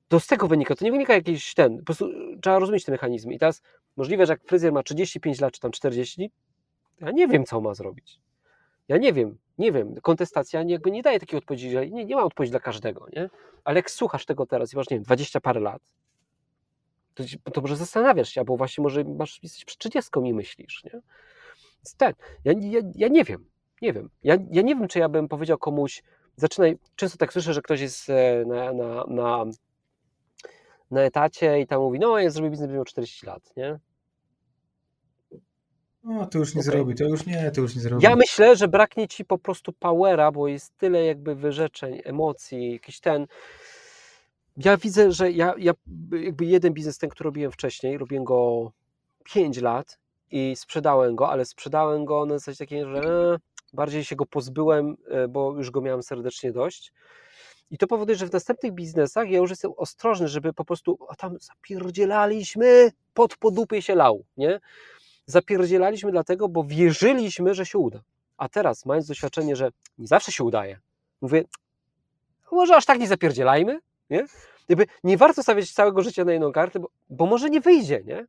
[0.08, 2.08] To z tego wynika, to nie wynika jakiś ten, po prostu
[2.42, 3.34] trzeba rozumieć te mechanizmy.
[3.34, 3.62] I teraz
[3.96, 6.30] możliwe, że jak fryzjer ma 35 lat, czy tam 40,
[7.00, 8.20] ja nie wiem, co ma zrobić.
[8.88, 9.94] Ja nie wiem, nie wiem.
[10.02, 13.30] Kontestacja jakby nie daje takiej odpowiedzi, że nie, nie ma odpowiedzi dla każdego, nie?
[13.64, 15.82] Ale jak słuchasz tego teraz i masz, nie wiem, 20 parę lat,
[17.52, 21.00] to, może zastanawiasz się, albo właśnie może masz, jesteś przed 30 i myślisz, nie?
[21.76, 22.12] Więc ten,
[22.44, 23.46] ja, ja, ja nie wiem,
[23.82, 24.10] nie wiem.
[24.22, 26.02] Ja, ja nie wiem, czy ja bym powiedział komuś,
[26.36, 29.44] zaczynaj, często tak słyszę, że ktoś jest e, na, na, na,
[30.90, 33.78] na etacie i tam mówi, no ja zrobię biznes, miał 40 lat, nie?
[36.04, 36.72] No, to już nie Okej.
[36.72, 38.04] zrobi, to już nie, to już nie zrobi.
[38.04, 43.00] Ja myślę, że braknie ci po prostu powera, bo jest tyle jakby wyrzeczeń, emocji, jakiś
[43.00, 43.26] ten.
[44.64, 45.72] Ja widzę, że ja, ja
[46.12, 48.72] jakby jeden biznes, ten, który robiłem wcześniej, robiłem go
[49.24, 49.98] 5 lat
[50.30, 53.36] i sprzedałem go, ale sprzedałem go na zasadzie takiej, że
[53.72, 56.92] bardziej się go pozbyłem, e, bo już go miałem serdecznie dość.
[57.70, 61.16] I to powoduje, że w następnych biznesach ja już jestem ostrożny, żeby po prostu, a
[61.16, 64.60] tam zapierdzielaliśmy, pod podupie się lał, nie?
[65.26, 68.00] Zapierdzielaliśmy dlatego, bo wierzyliśmy, że się uda.
[68.36, 70.78] A teraz, mając doświadczenie, że nie zawsze się udaje,
[71.20, 71.44] mówię,
[72.52, 73.80] może aż tak nie zapierdzielajmy,
[74.10, 74.26] nie?
[74.68, 78.26] Jakby nie warto stawiać całego życia na jedną kartę, bo, bo może nie wyjdzie, nie?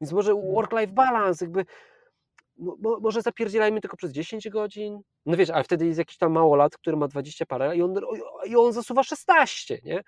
[0.00, 1.64] Więc może work-life balance, jakby
[2.58, 5.00] mo, mo, może zapierdzielajmy tylko przez 10 godzin.
[5.26, 7.94] No wiesz, ale wtedy jest jakiś tam małolat, który ma 20 parę i on,
[8.46, 10.02] i on zasuwa 16, nie?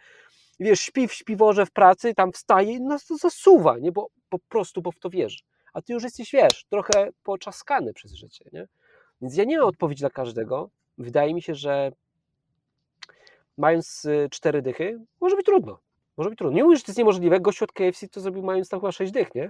[0.59, 3.93] I wiesz, śpi w śpiworze w pracy, tam wstaje i no, to zasuwa, nie?
[3.93, 5.39] Bo po prostu, bo w to wierzy.
[5.73, 8.67] A ty już jesteś, wiesz, trochę poczaskany przez życie, nie?
[9.21, 10.71] Więc ja nie mam odpowiedzi dla każdego.
[10.99, 11.93] Wydaje mi się, że
[13.61, 15.79] mając y, cztery dychy, może być trudno.
[16.17, 16.57] Może być trudno.
[16.57, 17.41] Nie mówię, że to jest niemożliwe.
[17.41, 19.43] Gościu od KFC to zrobił mając tam chyba sześć dych, nie?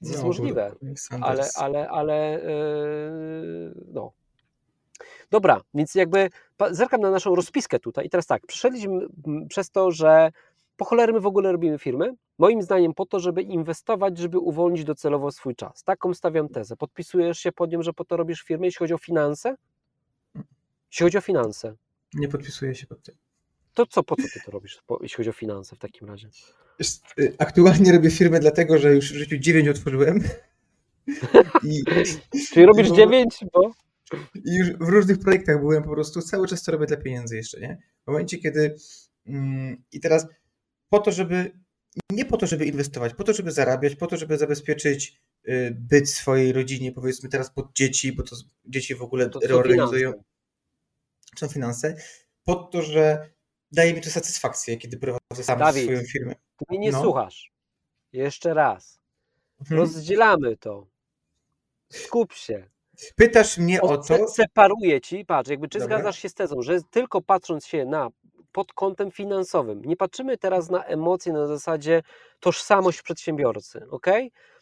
[0.00, 0.74] Więc jest No, możliwe.
[1.10, 4.12] to- Ale, ale, ale yy, no.
[5.30, 6.30] Dobra, więc jakby
[6.70, 10.30] zerkam na naszą rozpiskę tutaj i teraz tak, przeszedliśmy mm, przez to, że
[10.76, 12.14] po cholery my w ogóle robimy firmy.
[12.38, 15.84] Moim zdaniem po to, żeby inwestować, żeby uwolnić docelowo swój czas.
[15.84, 16.76] Taką stawiam tezę.
[16.76, 19.54] Podpisujesz się pod nią, że po to robisz firmę, jeśli chodzi o finanse?
[20.90, 21.74] Jeśli chodzi o finanse,
[22.14, 23.14] Nie podpisuję się pod tym.
[23.74, 26.28] To co, po co ty to robisz, jeśli chodzi o finanse w takim razie?
[27.18, 30.24] Y, Aktualnie robię firmę dlatego, że już w życiu 9 otworzyłem.
[31.62, 31.84] I,
[32.52, 33.70] Czyli robisz bo- dziewięć, bo...
[34.44, 37.60] I już w różnych projektach byłem po prostu, cały czas to robię dla pieniędzy jeszcze,
[37.60, 37.78] nie?
[38.04, 38.76] W momencie, kiedy
[39.26, 40.26] mm, i teraz
[40.88, 41.50] po to, żeby
[42.10, 46.10] nie po to, żeby inwestować, po to, żeby zarabiać, po to, żeby zabezpieczyć y, byt
[46.10, 50.24] swojej rodzinie, powiedzmy teraz pod dzieci, bo to dzieci w ogóle To reorganizują, finanse.
[51.36, 51.96] są finanse,
[52.44, 53.33] po to, że
[53.74, 55.82] daje mi to satysfakcję, kiedy prowadzę sam Dawid.
[55.84, 56.34] swoją firmę.
[56.34, 57.02] Ty mnie nie No.
[57.02, 57.52] słuchasz.
[58.12, 59.00] Jeszcze raz.
[59.60, 59.80] Mhm.
[59.80, 60.86] Rozdzielamy to.
[61.92, 62.68] Skup się.
[63.16, 65.96] Pytasz mnie o Se- to, Separuję ci, patrz, jakby czy Dobra.
[65.96, 68.08] zgadzasz się z tezą, że tylko patrząc się na
[68.52, 72.02] pod kątem finansowym, nie patrzymy teraz na emocje na zasadzie
[72.40, 74.06] tożsamość przedsiębiorcy, ok?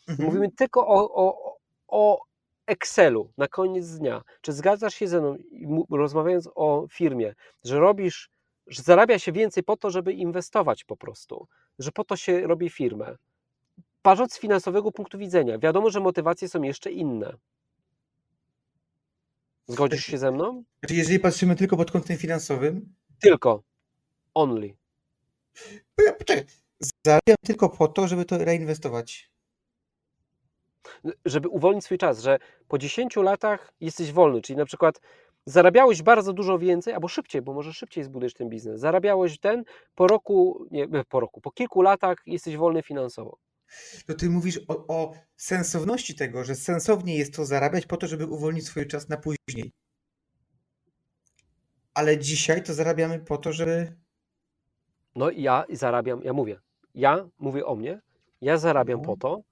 [0.08, 0.28] Mhm.
[0.28, 1.56] Mówimy tylko o, o,
[1.88, 2.22] o
[2.66, 4.22] Excelu na koniec dnia.
[4.40, 5.36] Czy zgadzasz się ze mną,
[5.90, 7.34] rozmawiając o firmie,
[7.64, 8.30] że robisz,
[8.66, 11.48] że zarabia się więcej po to, żeby inwestować po prostu,
[11.78, 13.16] że po to się robi firmę.
[14.02, 17.36] Patrząc z finansowego punktu widzenia, wiadomo, że motywacje są jeszcze inne.
[19.66, 20.64] Zgodzisz się ze mną?
[20.80, 23.62] Znaczy, jeżeli patrzymy tylko pod kątem finansowym, Tylko.
[24.34, 24.76] Only.
[26.18, 26.44] Poczekaj,
[27.04, 29.30] zarabiam tylko po to, żeby to reinwestować.
[31.24, 32.38] Żeby uwolnić swój czas, że
[32.68, 35.00] po 10 latach jesteś wolny, czyli na przykład
[35.46, 38.80] zarabiałeś bardzo dużo więcej, albo szybciej, bo może szybciej zbudujesz ten biznes.
[38.80, 39.64] Zarabiałeś ten,
[39.94, 43.38] po roku, nie, po roku, po kilku latach jesteś wolny finansowo.
[44.06, 48.26] To ty mówisz o, o sensowności tego, że sensownie jest to zarabiać po to, żeby
[48.26, 49.72] uwolnić swój czas na później.
[51.94, 53.96] Ale dzisiaj to zarabiamy po to, żeby.
[55.16, 56.60] No i ja zarabiam, ja mówię,
[56.94, 58.00] ja mówię o mnie,
[58.40, 59.16] ja zarabiam Mhm.
[59.16, 59.42] po to,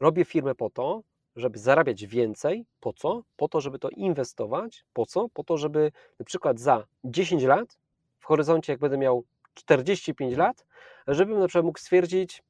[0.00, 1.02] robię firmę po to,
[1.36, 2.66] żeby zarabiać więcej.
[2.80, 3.22] Po co?
[3.36, 4.84] Po to, żeby to inwestować.
[4.92, 5.28] Po co?
[5.28, 7.78] Po to, żeby na przykład za 10 lat,
[8.18, 9.24] w horyzoncie jak będę miał
[9.54, 10.66] 45 lat,
[11.08, 12.42] żebym na przykład mógł stwierdzić,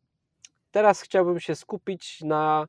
[0.70, 2.66] teraz chciałbym się skupić na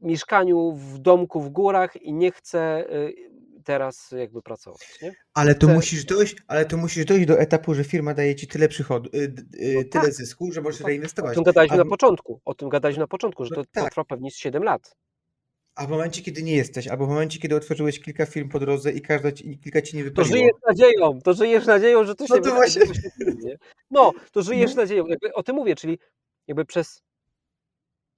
[0.00, 3.31] mieszkaniu w domku w górach i nie chcę y,
[3.62, 4.98] teraz jakby pracować.
[5.02, 5.12] Nie?
[5.34, 8.68] Ale to musisz dojść, ale to musisz dojść do etapu, że firma daje ci tyle
[8.68, 10.12] przychodu, y, d- y, No tyle tak.
[10.12, 10.84] zysku, że możesz tak.
[10.84, 11.34] O reinwestować.
[11.34, 12.40] tym gadaliśmy A na początku.
[12.44, 13.84] O tym gadaliśmy na początku, że No to tak.
[13.84, 14.96] potrwa pewnie z 7 lat.
[15.74, 18.92] A w momencie, kiedy nie jesteś, albo w momencie, kiedy otworzyłeś kilka firm po drodze
[18.92, 20.36] i każda i kilka ci nie To wypaliło.
[20.36, 22.86] żyjesz nadzieją, to żyjesz nadzieją, że to się No to właśnie.
[22.86, 23.10] to się?
[23.90, 24.82] No, to żyjesz No.
[24.82, 25.06] nadzieją.
[25.06, 25.98] Jakby o tym mówię, czyli
[26.46, 27.02] jakby przez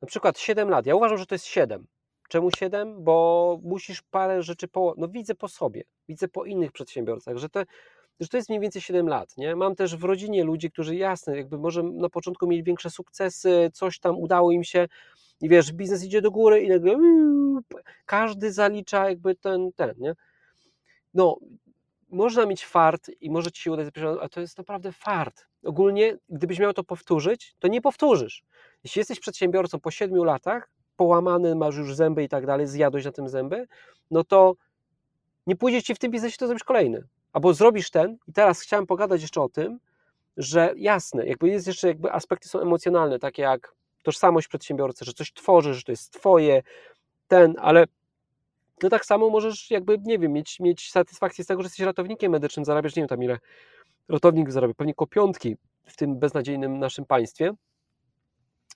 [0.02, 0.86] na przykład 7 lat.
[0.86, 1.86] Ja uważam, że to jest 7.
[2.28, 3.04] Czemu 7?
[3.04, 4.94] Bo musisz parę rzeczy po.
[4.98, 7.62] No widzę po sobie, widzę po innych przedsiębiorcach, że to,
[8.20, 9.36] że to jest mniej więcej 7 lat.
[9.36, 9.56] Nie?
[9.56, 13.98] Mam też w rodzinie ludzi, którzy jasne, jakby może na początku mieli większe sukcesy, coś
[13.98, 14.88] tam udało im się
[15.40, 16.98] i wiesz, biznes idzie do góry i nagle
[18.06, 20.14] każdy zalicza jakby ten, ten, nie?
[21.14, 21.38] No,
[22.08, 23.88] można mieć fart i może ci się udać,
[24.20, 25.46] a to jest naprawdę fart.
[25.64, 28.44] Ogólnie, gdybyś miał to powtórzyć, to nie powtórzysz.
[28.84, 33.12] Jeśli jesteś przedsiębiorcą po 7 latach, połamany, masz już zęby i tak dalej, zjadłeś na
[33.12, 33.66] tym zęby,
[34.10, 34.54] no to
[35.46, 37.04] nie pójdzie ci w tym biznesie, to zrobisz kolejny.
[37.32, 39.78] Albo zrobisz ten, i teraz chciałem pogadać jeszcze o tym,
[40.36, 45.32] że jasne, jakby jest jeszcze jakby aspekty są emocjonalne, takie jak tożsamość przedsiębiorcy, że coś
[45.32, 46.62] tworzysz, że to jest twoje,
[47.28, 47.84] ten, ale
[48.80, 52.32] to tak samo możesz jakby, nie wiem, mieć, mieć satysfakcję z tego, że jesteś ratownikiem
[52.32, 53.38] medycznym, zarabiasz, nie wiem tam ile
[54.08, 57.52] ratownik zarabia, pewnie koło piątki w tym beznadziejnym naszym państwie,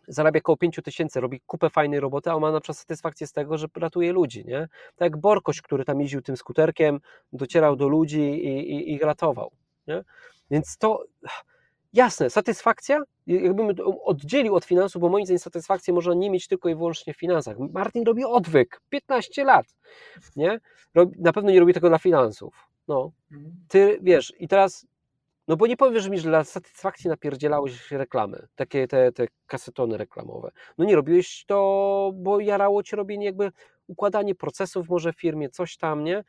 [0.08, 3.32] zarabia około 5 tysięcy, robi kupę fajnej roboty, a on ma na przykład satysfakcję z
[3.32, 4.68] tego, że ratuje ludzi, nie?
[4.96, 7.00] Tak jak Borkoś, który tam jeździł tym skuterkiem,
[7.32, 9.50] docierał do ludzi i, i ich ratował,
[9.86, 10.04] nie?
[10.50, 11.04] Więc to,
[11.92, 16.74] jasne, satysfakcja, jakbym oddzielił od finansów, bo moim zdaniem satysfakcję można nie mieć tylko i
[16.74, 17.56] wyłącznie w finansach.
[17.58, 19.66] Martin robi odwyk, 15 lat,
[20.36, 20.60] nie?
[20.94, 23.12] Robi, na pewno nie robi tego dla finansów, no.
[23.32, 23.52] Mhm.
[23.68, 24.86] Ty, wiesz, i teraz
[25.48, 30.50] no bo nie powiesz mi, że dla satysfakcji napierdzielałeś reklamy, takie te, te kasetony reklamowe.
[30.78, 33.52] No nie robiłeś to, bo jarało cię robienie jakby
[33.86, 36.24] układanie procesów może w firmie, coś tam, nie?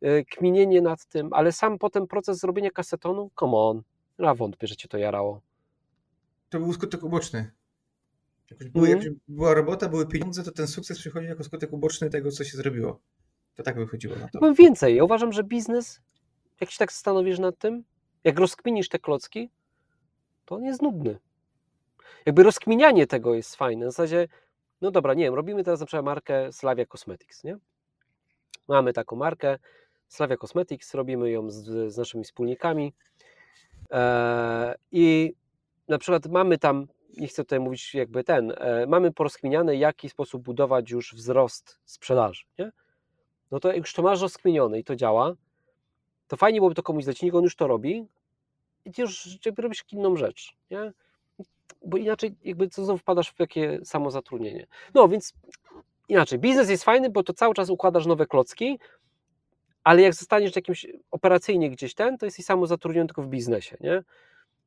[0.00, 3.82] Yy, Kminienie nad tym, ale sam potem proces zrobienia kasetonu, come on,
[4.18, 5.40] ja wątpię, że cię to jarało.
[6.48, 7.50] To był skutek uboczny.
[8.50, 9.20] Jak już były, Mhm.
[9.28, 13.00] była robota, były pieniądze, to ten sukces przychodził jako skutek uboczny tego, co się zrobiło.
[13.54, 14.38] To tak wychodziło na to.
[14.38, 16.00] Powiem więcej, ja uważam, że biznes,
[16.60, 17.84] jak się tak zastanowisz nad tym,
[18.24, 19.50] jak rozkminisz te klocki,
[20.44, 21.18] to on jest nudny.
[22.26, 23.86] Jakby rozkminianie tego jest fajne.
[23.86, 24.28] W zasadzie,
[24.80, 27.58] no dobra, nie wiem, robimy teraz na przykład markę Slavia Cosmetics, nie?
[28.68, 29.58] Mamy taką markę
[30.08, 32.94] Slavia Cosmetics, robimy ją z, z naszymi wspólnikami
[33.90, 35.34] e, i
[35.88, 36.86] na przykład mamy tam,
[37.18, 42.44] nie chcę tutaj mówić jakby ten, e, mamy porozkminiane, jaki sposób budować już wzrost sprzedaży,
[42.58, 42.72] nie?
[43.50, 45.34] No to już to masz rozkminione i to działa,
[46.28, 48.06] to fajnie byłoby to komuś zlecić, niech on już to robi
[48.84, 50.92] i ty już jakby robisz inną rzecz, nie?
[51.84, 54.66] Bo inaczej jakby co znowu wpadasz w takie samo zatrudnienie.
[54.94, 55.32] No więc
[56.08, 58.78] inaczej, biznes jest fajny, bo to cały czas układasz nowe klocki,
[59.84, 64.02] ale jak zostaniesz jakimś operacyjnie gdzieś ten, to jesteś samo zatrudniony tylko w biznesie, nie?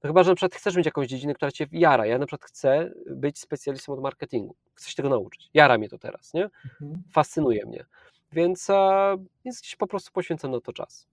[0.03, 2.05] No chyba, że na przykład chcesz mieć jakąś dziedzinę, która cię jara.
[2.05, 4.55] Ja na przykład chcę być specjalistą od marketingu.
[4.73, 5.49] Chcę się tego nauczyć.
[5.53, 6.43] Jara mnie to teraz, nie?
[6.81, 7.03] Mhm.
[7.11, 7.85] fascynuje mnie.
[8.31, 11.07] Więc, e, więc gdzieś po prostu poświęcam na to czas.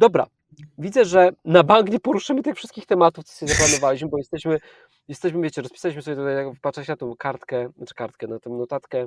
[0.00, 0.26] Dobra,
[0.78, 4.58] widzę, że na bank nie poruszymy tych wszystkich tematów, co sobie zaplanowaliśmy, bo jesteśmy,
[5.08, 9.06] jesteśmy, wiecie, rozpisaliśmy sobie tutaj, jak patrzę na tą kartkę, znaczy kartkę, na tę notatkę,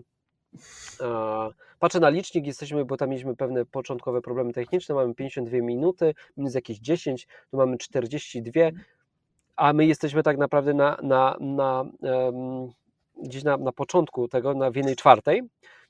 [1.80, 6.54] patrzę na licznik, jesteśmy, bo tam mieliśmy pewne początkowe problemy techniczne, mamy 52 minuty, minus
[6.56, 8.62] jakieś 10, tu mamy 42,
[9.56, 12.70] a my jesteśmy tak naprawdę na, na, na em,
[13.24, 15.42] gdzieś na, na początku tego, na w jednej czwartej,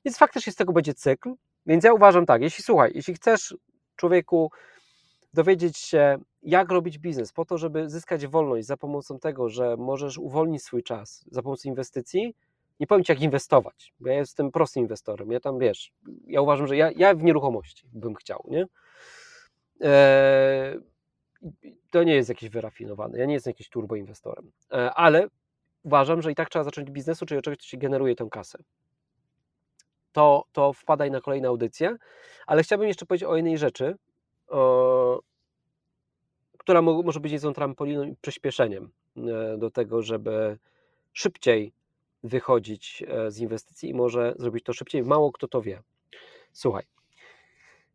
[0.05, 1.33] więc faktycznie z tego będzie cykl,
[1.65, 3.55] więc ja uważam tak, jeśli słuchaj, jeśli chcesz
[3.95, 4.51] człowieku
[5.33, 10.17] dowiedzieć się, jak robić biznes, po to, żeby zyskać wolność za pomocą tego, że możesz
[10.17, 12.35] uwolnić swój czas za pomocą inwestycji,
[12.79, 15.91] nie powiem Ci, jak inwestować, bo ja jestem prostym inwestorem, ja tam, wiesz,
[16.27, 18.65] ja uważam, że ja, ja w nieruchomości bym chciał, nie?
[19.81, 20.79] Eee,
[21.89, 25.27] to nie jest jakiś wyrafinowany, ja nie jestem jakimś turboinwestorem, e, ale
[25.83, 28.59] uważam, że i tak trzeba zacząć biznesu, czyli od czegoś, co ci generuje tę kasę.
[30.11, 31.95] To, to wpadaj na kolejne audycje,
[32.47, 33.95] ale chciałbym jeszcze powiedzieć o jednej rzeczy,
[36.57, 40.57] która mo, może być niezłą trampoliną i przyspieszeniem e, do tego, żeby
[41.13, 41.73] szybciej
[42.23, 45.03] wychodzić e, z inwestycji i może zrobić to szybciej.
[45.03, 45.81] Mało kto to wie.
[46.53, 46.83] Słuchaj,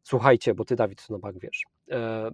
[0.02, 1.62] słuchajcie, bo ty, Dawid, na bank wiesz.
[1.90, 2.30] E,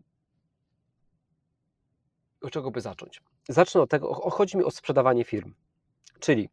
[2.40, 3.22] od czego by zacząć?
[3.48, 5.54] Zacznę od tego, chodzi mi o sprzedawanie firm.
[6.20, 6.48] Czyli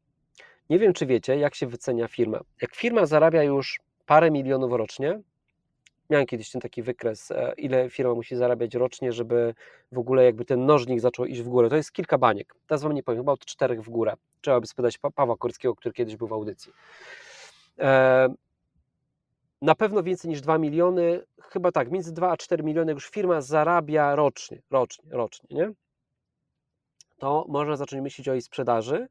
[0.70, 2.39] nie wiem, czy wiecie, jak się wycenia firma.
[2.62, 5.22] Jak firma zarabia już parę milionów rocznie,
[6.12, 9.53] miałem kiedyś ten taki wykres, e, ile firma musi zarabiać rocznie, żeby
[9.91, 11.70] w ogóle jakby ten nożnik zaczął iść w górę.
[11.70, 12.55] To jest kilka baniek.
[12.68, 14.14] Teraz wam nie powiem, chyba od czterech w górę.
[14.41, 16.74] Trzeba by spytać Pawła Korskiego, który kiedyś był w audycji.
[17.80, 18.30] E,
[19.62, 23.41] na pewno więcej niż 2 miliony, chyba tak, między 2 a 4 miliony już firma
[23.41, 25.72] zarabia rocznie, rocznie, rocznie, nie?
[27.18, 29.07] To można zacząć myśleć o jej sprzedaży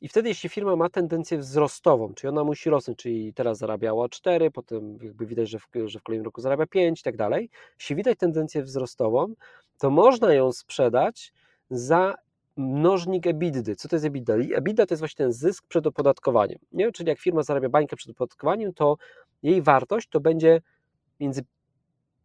[0.00, 4.50] i wtedy jeśli firma ma tendencję wzrostową, czyli ona musi rosnąć, czyli teraz zarabiała 4,
[4.50, 7.96] potem jakby widać, że w, że w kolejnym roku zarabia 5 i tak dalej, jeśli
[7.96, 9.34] widać tendencję wzrostową,
[9.78, 11.32] to można ją sprzedać
[11.70, 12.14] za
[12.56, 13.74] mnożnik EBITDA.
[13.74, 14.34] Co to jest EBITDA?
[14.34, 16.58] EBITDA to jest właśnie ten zysk przed opodatkowaniem.
[16.72, 16.92] Nie?
[16.92, 18.96] Czyli jak firma zarabia bańkę przed opodatkowaniem, to
[19.42, 20.60] jej wartość to będzie
[21.20, 21.44] między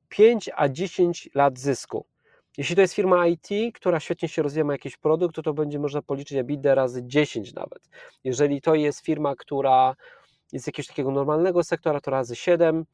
[0.09, 2.05] 5 a 10 lat zysku.
[2.57, 5.79] Jeśli to jest firma IT, która świetnie się rozwija, ma jakiś produkt, to to będzie
[5.79, 7.89] można policzyć EBITDA razy 10 nawet.
[8.23, 9.95] Jeżeli to jest firma, która
[10.51, 12.85] jest jakiegoś takiego normalnego sektora, to razy 7.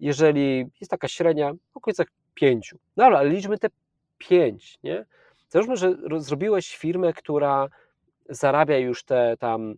[0.00, 2.74] Jeżeli jest taka średnia, w okolicach 5.
[2.96, 3.68] No ale liczmy te
[4.18, 5.06] 5, nie?
[5.48, 7.68] Załóżmy, że zrobiłeś firmę, która
[8.28, 9.74] zarabia już te tam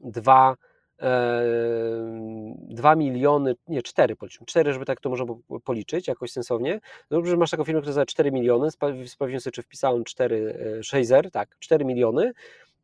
[0.00, 0.56] 2
[1.00, 5.24] 2 miliony, nie 4 policzmy, 4, żeby tak to można
[5.64, 6.80] policzyć jakoś sensownie.
[7.10, 11.10] Dobrze, że masz taką firmę, która za 4 miliony, sprawdziłem sobie, czy wpisałem 4, 6
[11.32, 12.32] tak, 4 miliony,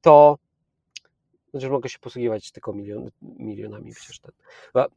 [0.00, 0.38] to
[1.50, 4.32] znaczy mogę się posługiwać tylko milion, milionami przecież ten,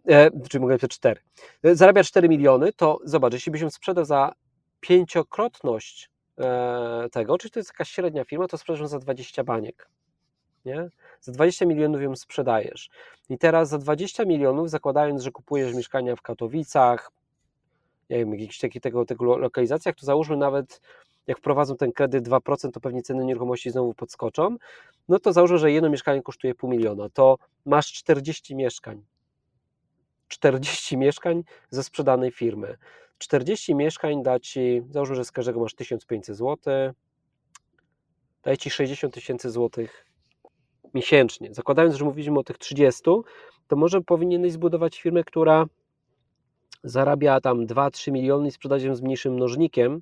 [0.09, 1.21] e, czy mogę powiedzieć 4.
[1.63, 4.33] Zarabia 4 miliony, to zobacz, jeśli byś ją sprzedał za
[4.79, 9.89] pięciokrotność e, tego, czyli to jest jakaś średnia firma, to sprzedasz za 20 baniek.
[10.69, 10.89] Nie?
[11.21, 12.89] Za 20 milionów ją sprzedajesz.
[13.29, 17.11] I teraz za 20 milionów, zakładając, że kupujesz mieszkania w Katowicach,
[18.09, 20.81] nie wiem, jakichś takich tego, tego lokalizacjach, to załóżmy nawet,
[21.27, 24.57] jak wprowadzą ten kredyt 2%, to pewnie ceny nieruchomości znowu podskoczą,
[25.09, 29.05] no to załóżmy, że jedno mieszkanie kosztuje pół miliona, to masz 40 mieszkań.
[30.27, 32.77] 40 mieszkań ze sprzedanej firmy.
[33.17, 36.57] 40 mieszkań da Ci, załóżmy, że z każdego masz 1500 zł,
[38.43, 40.08] daje Ci 60 tysięcy złotych
[40.93, 41.53] miesięcznie.
[41.53, 43.01] Zakładając, że mówiliśmy o tych 30,
[43.67, 45.65] to może powinieneś zbudować firmę, która
[46.83, 50.01] zarabia tam 2-3 miliony i sprzedać ją z mniejszym mnożnikiem,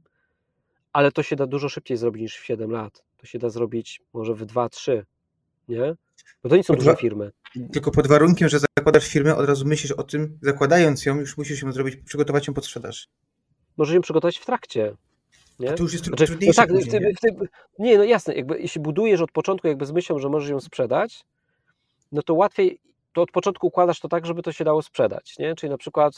[0.93, 3.03] ale to się da dużo szybciej zrobić niż w 7 lat.
[3.17, 5.03] To się da zrobić może w 2-3,
[5.67, 5.95] nie?
[6.43, 7.31] Bo to nie są duże firmy.
[7.73, 11.61] Tylko pod warunkiem, że zakładasz firmę, od razu myślisz o tym, zakładając ją, już musisz
[11.61, 13.07] ją zrobić, przygotować ją pod sprzedaż.
[13.77, 14.95] Możesz ją przygotować w trakcie.
[15.59, 15.73] Nie?
[15.73, 16.37] to już jest znaczy.
[16.41, 17.13] No tak, później, nie?
[17.13, 17.47] W ty,
[17.79, 21.23] nie, no jasne, jakby, jeśli budujesz od początku jakby z myślą, że możesz ją sprzedać,
[22.11, 22.79] no to łatwiej,
[23.13, 25.55] to od początku układasz to tak, żeby to się dało sprzedać, nie?
[25.55, 26.13] Czyli na przykład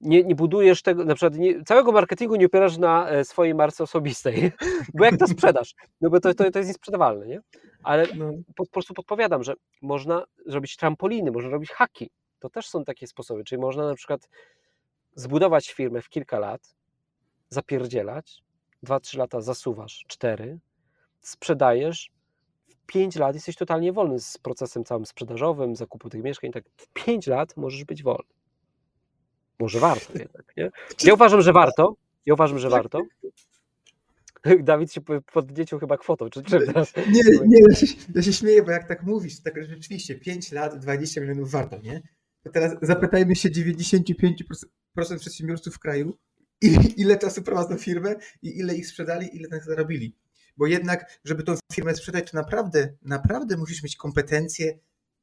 [0.00, 3.84] nie, nie budujesz tego, na przykład nie, całego marketingu nie opierasz na e, swojej marce
[3.84, 4.52] osobistej,
[4.94, 5.74] bo jak to sprzedasz?
[6.00, 7.40] No bo to, to, to jest niesprzedawalne, nie?
[7.82, 8.32] Ale no.
[8.56, 12.10] po, po prostu podpowiadam, że można zrobić trampoliny, można robić haki.
[12.38, 14.28] To też są takie sposoby, czyli można na przykład
[15.14, 16.75] zbudować firmę w kilka lat,
[17.48, 18.42] zapierdzielać,
[18.84, 20.58] 2-3 lata zasuwasz, 4,
[21.20, 22.10] sprzedajesz,
[22.68, 27.26] w 5 lat jesteś totalnie wolny z procesem całym sprzedażowym, zakupu tych mieszkań, tak 5
[27.26, 28.36] lat możesz być wolny.
[29.58, 30.70] Może warto jednak, nie?
[31.04, 31.96] Ja uważam, że warto.
[32.26, 33.02] Ja uważam, że warto.
[34.62, 35.00] Dawid się
[35.32, 36.92] podniecił chyba kwotą, czy czym teraz?
[37.14, 40.52] Nie, nie, ja się, ja się śmieję, bo jak tak mówisz, to tak rzeczywiście 5
[40.52, 42.02] lat, 20 milionów warto, nie?
[42.42, 46.16] To teraz zapytajmy się 95% przedsiębiorców w kraju,
[46.96, 50.16] ile czasu prowadzą firmę i ile ich sprzedali, ile tak zarobili.
[50.56, 54.78] Bo jednak, żeby tą firmę sprzedać, to naprawdę, naprawdę musisz mieć kompetencje,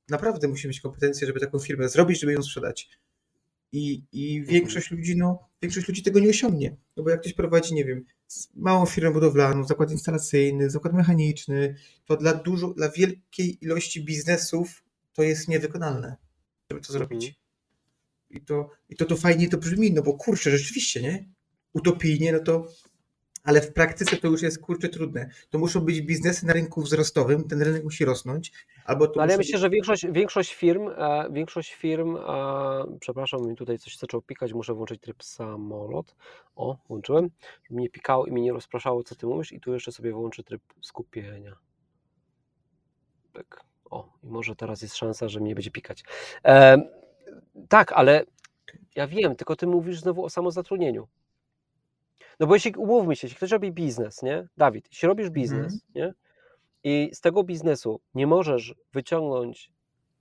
[0.10, 2.90] naprawdę musisz mieć kompetencje, żeby taką firmę zrobić, żeby ją sprzedać.
[3.72, 4.54] I, i mhm.
[4.54, 6.76] większość ludzi, no, większość ludzi tego nie osiągnie.
[6.98, 8.06] No bo jak ktoś prowadzi, nie wiem,
[8.56, 11.76] małą firmę budowlaną, zakład instalacyjny, zakład mechaniczny,
[12.06, 16.16] to dla dużo, dla wielkiej ilości biznesów to jest niewykonalne,
[16.72, 17.43] żeby to zrobić.
[18.34, 21.26] I to, i to, to fajnie to brzmi, no bo kurczę, rzeczywiście, nie?
[21.74, 22.68] Utopijnie, no to
[23.44, 25.30] ale w praktyce to już jest kurczę trudne.
[25.50, 28.52] To muszą być biznesy na rynku wzrostowym, ten rynek musi rosnąć.
[28.86, 32.20] Albo to No, ale ja myślę, że większość, większość firm, e, większość firm, e,
[33.00, 36.16] przepraszam, mi tutaj coś zaczął pikać, muszę włączyć tryb samolot.
[36.56, 37.30] O, włączyłem,
[37.64, 40.44] żeby mnie pikało i mnie nie rozpraszało, co ty mówisz i tu jeszcze sobie włączę
[40.44, 41.56] tryb skupienia.
[43.34, 43.62] Tak.
[43.86, 46.04] O, i może teraz jest szansa, że mnie będzie pikać.
[46.46, 47.03] E,
[47.70, 48.26] tak, ale
[48.96, 51.08] ja wiem, tylko ty mówisz znowu o samozatrudnieniu.
[52.40, 54.48] No bo jeśli, umówmy się, jeśli ktoś robi biznes, nie?
[54.58, 55.82] Dawid, jeśli robisz biznes, Mhm.
[55.96, 56.14] nie?
[56.84, 59.72] I z tego biznesu nie możesz wyciągnąć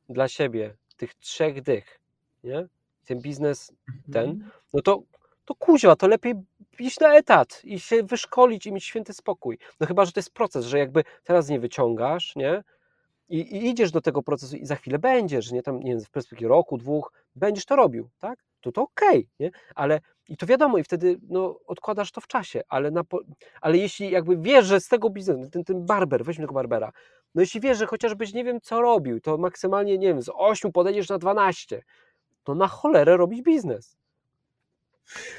[0.08, 2.00] dla siebie tych trzech dych,
[2.44, 2.66] nie?
[3.04, 3.72] Ten biznes
[4.12, 4.50] ten, Mhm.
[4.72, 5.02] no to,
[5.44, 6.34] to kuźwa, to lepiej
[6.78, 9.58] iść na etat i się wyszkolić i mieć święty spokój.
[9.80, 12.64] No chyba, że to jest proces, że jakby teraz nie wyciągasz, nie?
[13.28, 15.62] I, I idziesz do tego procesu i za chwilę będziesz, nie?
[15.62, 18.38] Tam, nie wiem, w perspektywie roku, dwóch, będziesz to robił, tak?
[18.60, 19.50] To to okej, nie?
[19.74, 23.02] Ale i to wiadomo, i wtedy no, odkładasz to w czasie, ale, na,
[23.60, 26.92] ale jeśli jakby wiesz, że z tego biznesu, ten, ten barber, weźmy tego barbera,
[27.34, 30.72] no jeśli wiesz, że chociażbyś nie wiem co robił, to maksymalnie, nie wiem, z 8
[30.72, 31.82] podejdziesz na 12,
[32.44, 33.96] to na cholerę robić biznes.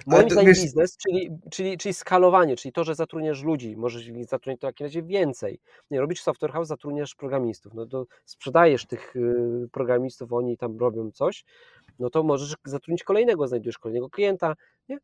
[0.07, 4.25] Moim zdaniem wiesz- biznes, czyli, czyli, czyli skalowanie, czyli to, że zatrudniasz ludzi, możesz ich
[4.25, 5.59] zatrudniać to w takim razie więcej.
[5.91, 11.11] Nie, robisz software house, zatrudniasz programistów, no to sprzedajesz tych y, programistów, oni tam robią
[11.11, 11.45] coś,
[11.99, 14.55] no to możesz zatrudnić kolejnego, znajdujesz kolejnego klienta,
[14.89, 14.97] nie?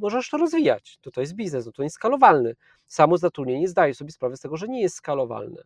[0.00, 2.54] Możesz to rozwijać, to to jest biznes, no to jest skalowalny.
[2.86, 5.62] Samo zatrudnienie zdaje sobie sprawę z tego, że nie jest skalowalne.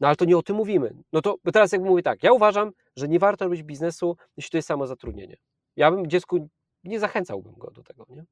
[0.00, 0.94] No ale to nie o tym mówimy.
[1.12, 4.58] No to teraz jakby mówię tak, ja uważam, że nie warto robić biznesu, jeśli to
[4.58, 5.36] jest samo zatrudnienie.
[5.76, 6.48] Ja bym dziecku
[6.88, 8.24] nie zachęcałbym go do tego, nie?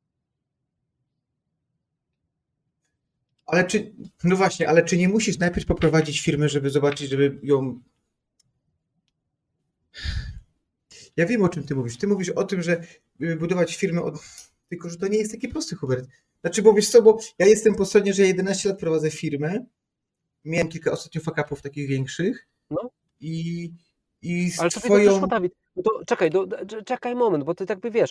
[3.46, 3.94] Ale czy,
[4.24, 7.80] no właśnie, ale czy nie musisz najpierw poprowadzić firmę, żeby zobaczyć, żeby ją.
[11.16, 11.98] Ja wiem, o czym ty mówisz.
[11.98, 12.82] Ty mówisz o tym, że
[13.22, 14.14] y, budować firmę od.
[14.68, 16.08] Tylko, że to nie jest takie proste, Hubert.
[16.40, 19.64] Znaczy, bo wiesz co, bo ja jestem po stronie, że 11 lat prowadzę firmę.
[20.44, 22.46] Miałem kilka ostatnio fakapów takich większych.
[22.70, 22.90] No.
[23.20, 23.70] I,
[24.22, 25.20] i z Ale to twoją.
[25.20, 25.52] Dawid.
[25.76, 26.46] No to czekaj, do,
[26.86, 28.10] czekaj moment, bo ty tak by wiesz.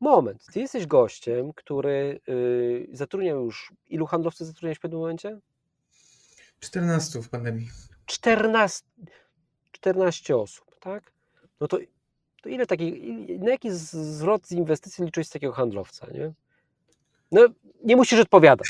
[0.00, 3.72] Moment, ty jesteś gościem, który y, zatrudniał już.
[3.86, 5.38] Ilu handlowców zatrudniałeś w pewnym momencie?
[6.60, 7.68] 14 w pandemii.
[8.06, 8.84] 14,
[9.72, 11.12] 14 osób, tak?
[11.60, 11.78] No to,
[12.42, 12.94] to ile takich,
[13.40, 16.32] na jaki zwrot z inwestycji liczyłeś z takiego handlowca, nie?
[17.32, 17.46] No,
[17.84, 18.68] nie musisz odpowiadać,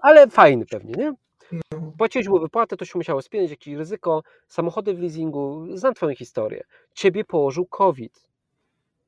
[0.00, 1.14] ale fajny pewnie, nie?
[1.52, 1.92] No.
[1.98, 6.64] Płaciłeś mu wypłatę, to się musiało spiąć, jakieś ryzyko, samochody w leasingu, znam twoją historię.
[6.94, 8.28] Ciebie położył COVID,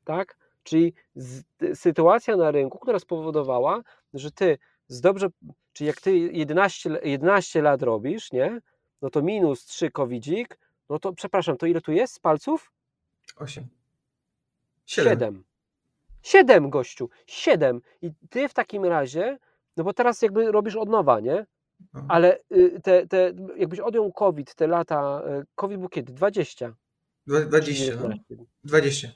[0.05, 0.37] tak?
[0.67, 1.45] Czyli z,
[1.75, 3.83] sytuacja na rynku, która spowodowała,
[4.15, 4.59] że ty
[4.89, 5.29] z dobrze,
[5.73, 8.61] czyli jak ty 11, l- 11 lat robisz, nie?
[9.03, 10.59] No to minus 3 covidzik,
[10.89, 12.73] no to przepraszam, to ile tu jest z palców?
[13.37, 13.67] 8.
[14.87, 15.45] 7.
[16.23, 17.81] 7, gościu, 7.
[18.03, 19.39] I ty w takim razie,
[19.77, 21.47] no bo teraz jakby robisz od nowa, nie?
[21.95, 22.05] No.
[22.09, 26.13] Ale y, te, te, jakbyś odjął COVID, te lata, y, COVID był kiedy?
[26.13, 26.75] 20.
[27.27, 27.91] Dwa- czy 20, no.
[28.03, 28.25] 19?
[28.65, 29.09] 20.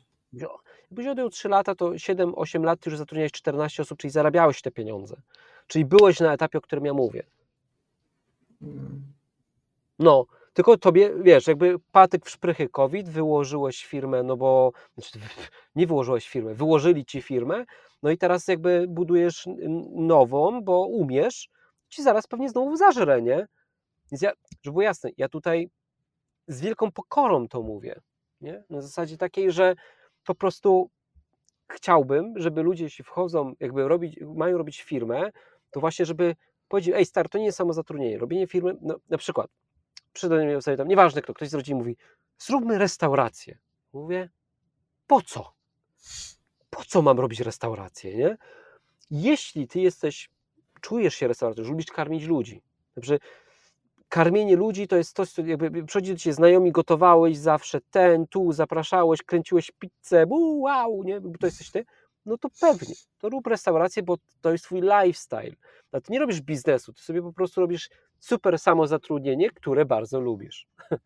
[0.91, 5.17] Jakbyś odjął 3 lata, to 7-8 lat już zatrudniałeś 14 osób, czyli zarabiałeś te pieniądze.
[5.67, 7.23] Czyli byłeś na etapie, o którym ja mówię.
[8.63, 9.03] Mm.
[9.99, 15.19] No, tylko tobie, wiesz, jakby patyk w szprychy COVID, wyłożyłeś firmę, no bo, znaczy,
[15.77, 17.65] nie wyłożyłeś firmę, wyłożyli ci firmę,
[18.03, 19.49] no i teraz jakby budujesz
[19.95, 21.49] nową, bo umiesz,
[21.89, 23.47] ci zaraz pewnie znowu zażre, nie?
[24.13, 24.33] Więc ja,
[24.63, 25.69] żeby było jasne, ja tutaj
[26.49, 28.01] z wielką pokorą to mówię,
[28.41, 28.65] nie?
[28.71, 29.75] Na zasadzie takiej, że
[30.25, 30.91] po prostu
[31.73, 35.31] chciałbym, żeby ludzie, jeśli wchodzą, jakby robić, mają robić firmę,
[35.71, 36.37] to właśnie, żeby
[36.69, 39.51] powiedzieć, ej stary, to nie jest samo zatrudnienie, robienie firmy, no, na przykład,
[40.13, 41.97] przyszedł do mnie sobie tam, nieważne kto, ktoś z rodziny mówi,
[42.39, 43.59] zróbmy restaurację.
[43.93, 44.31] Mówię,
[45.07, 45.53] po co?
[46.71, 48.37] Po co mam robić restaurację, nie?
[49.11, 50.31] Jeśli ty jesteś,
[50.81, 52.63] czujesz się restauratorem, lubisz karmić ludzi,
[52.95, 53.19] znaczy
[54.11, 58.53] karmienie ludzi to jest coś, co jakby przychodzi do ciebie znajomi, gotowałeś zawsze ten, tu,
[58.53, 61.85] zapraszałeś, kręciłeś pizzę, bu, wow, nie, bo to jesteś ty,
[62.27, 65.53] no to pewnie, to rób restaurację, bo to jest twój lifestyle.
[65.93, 70.67] A ty nie robisz biznesu, ty sobie po prostu robisz super samozatrudnienie, które bardzo lubisz.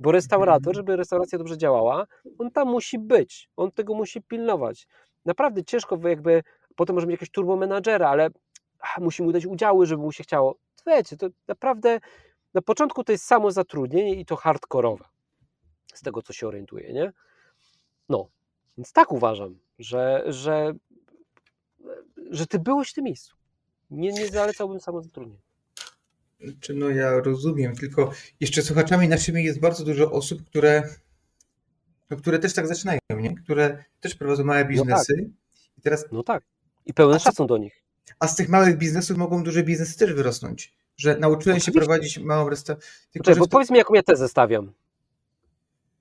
[0.00, 2.06] Bo restaurator, żeby restauracja dobrze działała,
[2.38, 4.86] on tam musi być, on tego musi pilnować.
[5.24, 6.42] Naprawdę ciężko jakby,
[6.76, 8.30] potem może mieć jakiegoś turbomenadżera, ale
[8.78, 10.56] ach, musi mu dać udziały, żeby mu się chciało.
[10.86, 12.00] Wiecie, to naprawdę
[12.54, 15.04] na początku to jest samo zatrudnienie i to hardkorowe,
[15.94, 17.12] z tego co się orientuję, nie?
[18.08, 18.28] No,
[18.78, 20.74] więc tak uważam, że, że,
[22.30, 23.36] że ty byłeś w tym miejscu.
[23.90, 25.40] Nie, nie zalecałbym samozatrudnienia.
[26.60, 30.82] Czy no ja rozumiem, tylko jeszcze słuchaczami naszymi jest bardzo dużo osób, które,
[32.10, 33.34] no, które też tak zaczynają, nie?
[33.34, 35.30] Które też prowadzą małe biznesy.
[35.78, 36.42] I teraz No tak.
[36.86, 37.82] I pełen szacun do nich.
[38.18, 40.74] A z tych małych biznesów mogą duże biznesy też wyrosnąć.
[41.00, 41.86] Że nauczyłem się Oczywiście.
[41.86, 42.90] prowadzić małą restaurację.
[43.12, 44.72] Tylko, Czekaj, że bo to, powiedz mi, jaką ja tezę stawiam.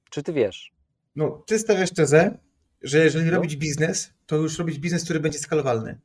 [0.10, 0.72] Czy ty wiesz?
[1.16, 2.38] no, ty stawiasz tezę,
[2.82, 3.32] że jeżeli No.
[3.32, 6.00] robić biznes, to już robić biznes, który będzie skalowalny.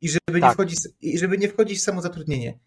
[0.00, 0.54] I żeby, nie, Tak.
[0.54, 2.58] wchodzić, I żeby nie wchodzić w samozatrudnienie.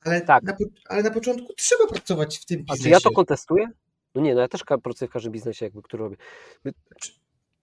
[0.00, 0.42] Ale, Tak.
[0.42, 0.56] na,
[0.88, 2.82] ale na początku trzeba pracować w tym A biznesie.
[2.82, 3.68] czy ja to kontestuję?
[4.14, 6.16] No nie, no ja też pracuję w każdym biznesie, jakby, który robię.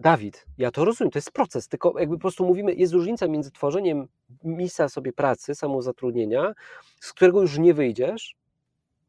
[0.03, 3.51] Dawid, ja to rozumiem, to jest proces, tylko jakby po prostu mówimy, jest różnica między
[3.51, 4.07] tworzeniem
[4.43, 6.53] miejsca sobie pracy, samozatrudnienia,
[6.99, 8.35] z którego już nie wyjdziesz,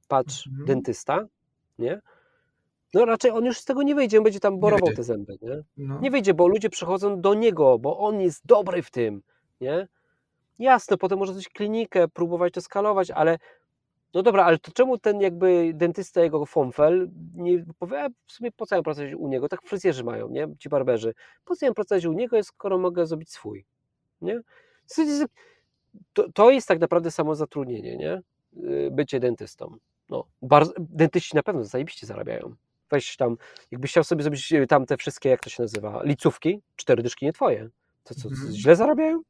[0.09, 0.66] patrz, Mhm.
[0.66, 1.26] dentysta,
[1.78, 2.01] nie?
[2.95, 5.62] No raczej on już z tego nie wyjdzie, on będzie tam borował te zęby, nie?
[5.76, 6.01] No.
[6.01, 9.22] Nie wyjdzie, bo ludzie przychodzą do niego, bo on jest dobry w tym,
[9.61, 9.88] nie?
[10.59, 13.38] Jasne, potem może coś klinikę, próbować to skalować, ale
[14.15, 18.65] no dobra, ale to czemu ten jakby dentysta, jego fomfel nie powie, w sumie po
[18.71, 19.49] mam pracować u niego?
[19.49, 20.49] Tak fryzjerzy mają, nie?
[20.59, 21.15] Ci barberzy.
[21.45, 23.65] Po co ja mam pracować u niego, skoro mogę zrobić swój,
[24.21, 24.41] nie?
[26.12, 28.23] To, to jest tak naprawdę samozatrudnienie, nie?
[28.71, 29.77] Y, Bycie dentystą.
[30.11, 32.55] No, bardzo, dentyści na pewno zajebiście zarabiają.
[32.91, 33.37] Weź tam,
[33.71, 37.27] jakbyś chciał sobie zrobić y, tam te wszystkie, jak to się nazywa, licówki, cztery dyszki
[37.27, 37.69] nie twoje.
[38.05, 38.53] To co, Mhm.
[38.53, 39.23] źle zarabiają?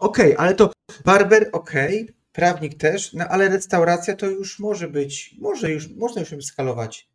[0.00, 0.72] Okej, ale to
[1.04, 6.32] barber, okej, prawnik też, no ale restauracja to już może być, może już, można już
[6.32, 7.10] ją skalować.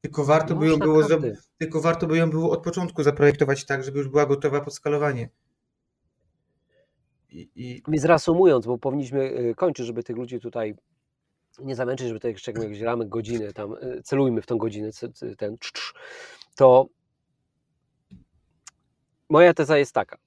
[0.00, 1.36] Tylko warto, by ją było, każdy.
[1.58, 5.28] tylko warto by ją było od początku zaprojektować tak, żeby już była gotowa pod skalowanie.
[7.28, 10.74] I, i Więc reasumując, bo powinniśmy y, kończyć, żeby tych ludzi tutaj
[11.58, 14.90] nie zamęczyć, żeby tutaj jeszcze jakieś ramy godziny, tam y, celujmy w tą godzinę,
[15.38, 15.92] ten cz,
[16.56, 16.86] to
[19.28, 20.18] moja teza jest taka.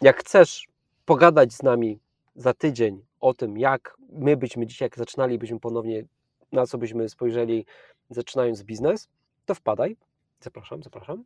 [0.00, 0.68] Jak chcesz
[1.04, 2.00] pogadać z nami
[2.38, 6.04] za tydzień o tym, jak my byśmy dzisiaj, jak zaczynalibyśmy ponownie,
[6.52, 7.66] na co byśmy spojrzeli,
[8.10, 9.08] zaczynając biznes,
[9.46, 9.96] to wpadaj.
[10.40, 11.24] Zapraszam, zapraszam.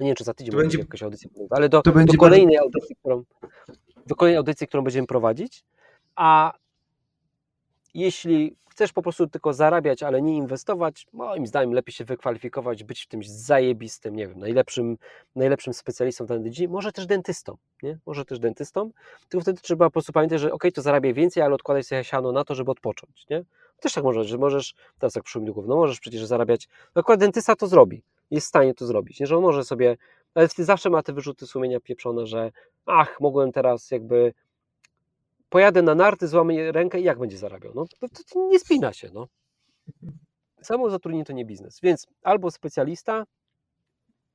[0.00, 3.24] Nie wiem, czy za tydzień To będzie jakaś audycja, ale do, do kolejnej audycji, którą,
[4.06, 5.64] do kolejnej audycji, którą będziemy prowadzić.
[6.16, 6.52] A
[8.00, 13.02] jeśli chcesz po prostu tylko zarabiać, ale nie inwestować, moim zdaniem lepiej się wykwalifikować, być
[13.02, 14.98] w tym zajebistym, nie wiem, najlepszym,
[15.36, 17.98] najlepszym specjalistą w danej dziedzinie, może też dentystą, nie?
[18.06, 18.90] Może też dentystą,
[19.28, 22.32] tylko wtedy trzeba po prostu pamiętać, że ok, to zarabiaj więcej, ale odkładaj sobie siano
[22.32, 23.44] na to, żeby odpocząć, nie?
[23.80, 27.00] Też tak możesz, że możesz, teraz jak przyszło mi do no możesz przecież zarabiać, no
[27.00, 29.26] akurat dentysta to zrobi, jest w stanie to zrobić, nie?
[29.26, 29.96] Że on może sobie,
[30.34, 32.52] ale wtedy zawsze ma te wyrzuty sumienia pieprzone, że
[32.86, 34.32] ach, mogłem teraz jakby
[35.56, 37.72] pojadę na narty, złamię rękę i jak będzie zarabiał?
[37.74, 39.28] No to, to, nie spina się, no.
[40.62, 43.24] Samo zatrudnienie to nie biznes, więc albo specjalista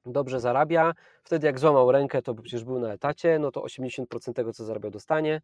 [0.06, 0.94] dobrze zarabia,
[1.24, 4.92] wtedy jak złamał rękę, to przecież był na etacie, no to 80% tego, co zarabiał,
[4.92, 5.42] dostanie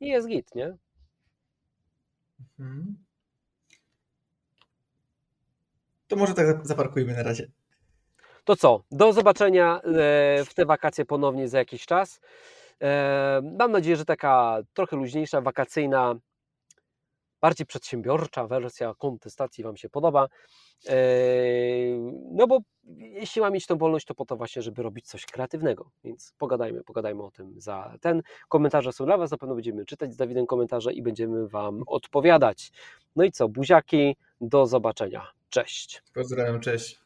[0.00, 0.76] i jest git, nie?
[2.58, 2.96] Mhm.
[6.08, 7.50] To może tak zaparkujmy na razie.
[8.44, 8.82] To co?
[8.90, 12.20] Do zobaczenia e, w te wakacje ponownie za jakiś czas.
[13.58, 16.14] Mam nadzieję, że taka trochę luźniejsza, wakacyjna,
[17.40, 20.28] bardziej przedsiębiorcza wersja kontestacji Wam się podoba.
[22.32, 22.58] No bo
[22.96, 25.90] jeśli mam mieć tą wolność, to po to właśnie, żeby robić coś kreatywnego.
[26.04, 28.22] Więc pogadajmy, pogadajmy o tym za ten.
[28.48, 32.72] Komentarze są dla Was, na pewno będziemy czytać z Dawidem komentarze i będziemy Wam odpowiadać.
[33.16, 35.26] No i co, buziaki, do zobaczenia.
[35.50, 36.02] Cześć.
[36.14, 37.00] Pozdrawiam, cześć.